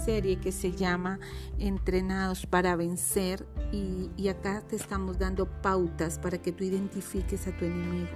serie 0.04 0.38
que 0.38 0.52
se 0.52 0.72
llama 0.72 1.20
Entrenados 1.60 2.46
para 2.46 2.76
vencer 2.76 3.46
y, 3.72 4.10
y, 4.18 4.28
acá 4.28 4.62
te 4.68 4.76
estamos 4.76 5.20
dando 5.20 5.46
pautas 5.62 6.20
para 6.20 6.42
que 6.42 6.52
tú 6.52 6.64
identifiques 6.64 7.48
a 7.48 7.56
tu 7.56 7.66
enemigo, 7.66 8.10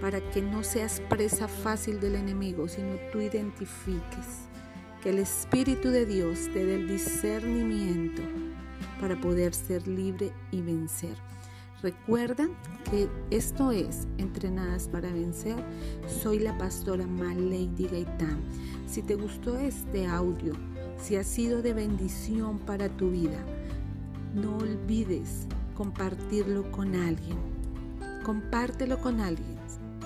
para 0.00 0.20
que 0.30 0.42
no 0.42 0.64
seas 0.64 1.00
presa 1.08 1.46
fácil 1.46 2.00
del 2.00 2.14
enemigo, 2.14 2.68
sino 2.68 2.96
tú 3.12 3.20
identifiques 3.20 4.48
que 5.02 5.10
el 5.10 5.18
Espíritu 5.18 5.88
de 5.88 6.06
Dios 6.06 6.48
te 6.52 6.64
dé 6.64 6.74
el 6.76 6.88
discernimiento 6.88 8.22
para 9.00 9.18
poder 9.20 9.54
ser 9.54 9.86
libre 9.88 10.32
y 10.50 10.60
vencer. 10.60 11.16
Recuerda 11.82 12.46
que 12.90 13.08
esto 13.30 13.72
es 13.72 14.06
Entrenadas 14.18 14.86
para 14.88 15.10
Vencer. 15.10 15.56
Soy 16.22 16.38
la 16.38 16.56
pastora 16.58 17.06
Malady 17.06 17.88
Gaitán. 17.90 18.38
Si 18.86 19.00
te 19.00 19.14
gustó 19.14 19.58
este 19.58 20.06
audio, 20.06 20.52
si 21.02 21.16
ha 21.16 21.24
sido 21.24 21.62
de 21.62 21.72
bendición 21.72 22.58
para 22.58 22.90
tu 22.90 23.10
vida, 23.10 23.38
no 24.34 24.58
olvides 24.58 25.46
compartirlo 25.74 26.70
con 26.70 26.94
alguien. 26.94 27.38
Compártelo 28.24 28.98
con 29.00 29.20
alguien. 29.20 29.56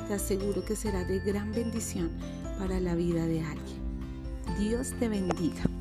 Te 0.06 0.14
aseguro 0.14 0.64
que 0.64 0.76
será 0.76 1.04
de 1.04 1.18
gran 1.18 1.50
bendición 1.50 2.10
para 2.56 2.78
la 2.78 2.94
vida 2.94 3.26
de 3.26 3.42
alguien. 3.42 3.84
Dios 4.60 4.92
te 5.00 5.08
bendiga. 5.08 5.73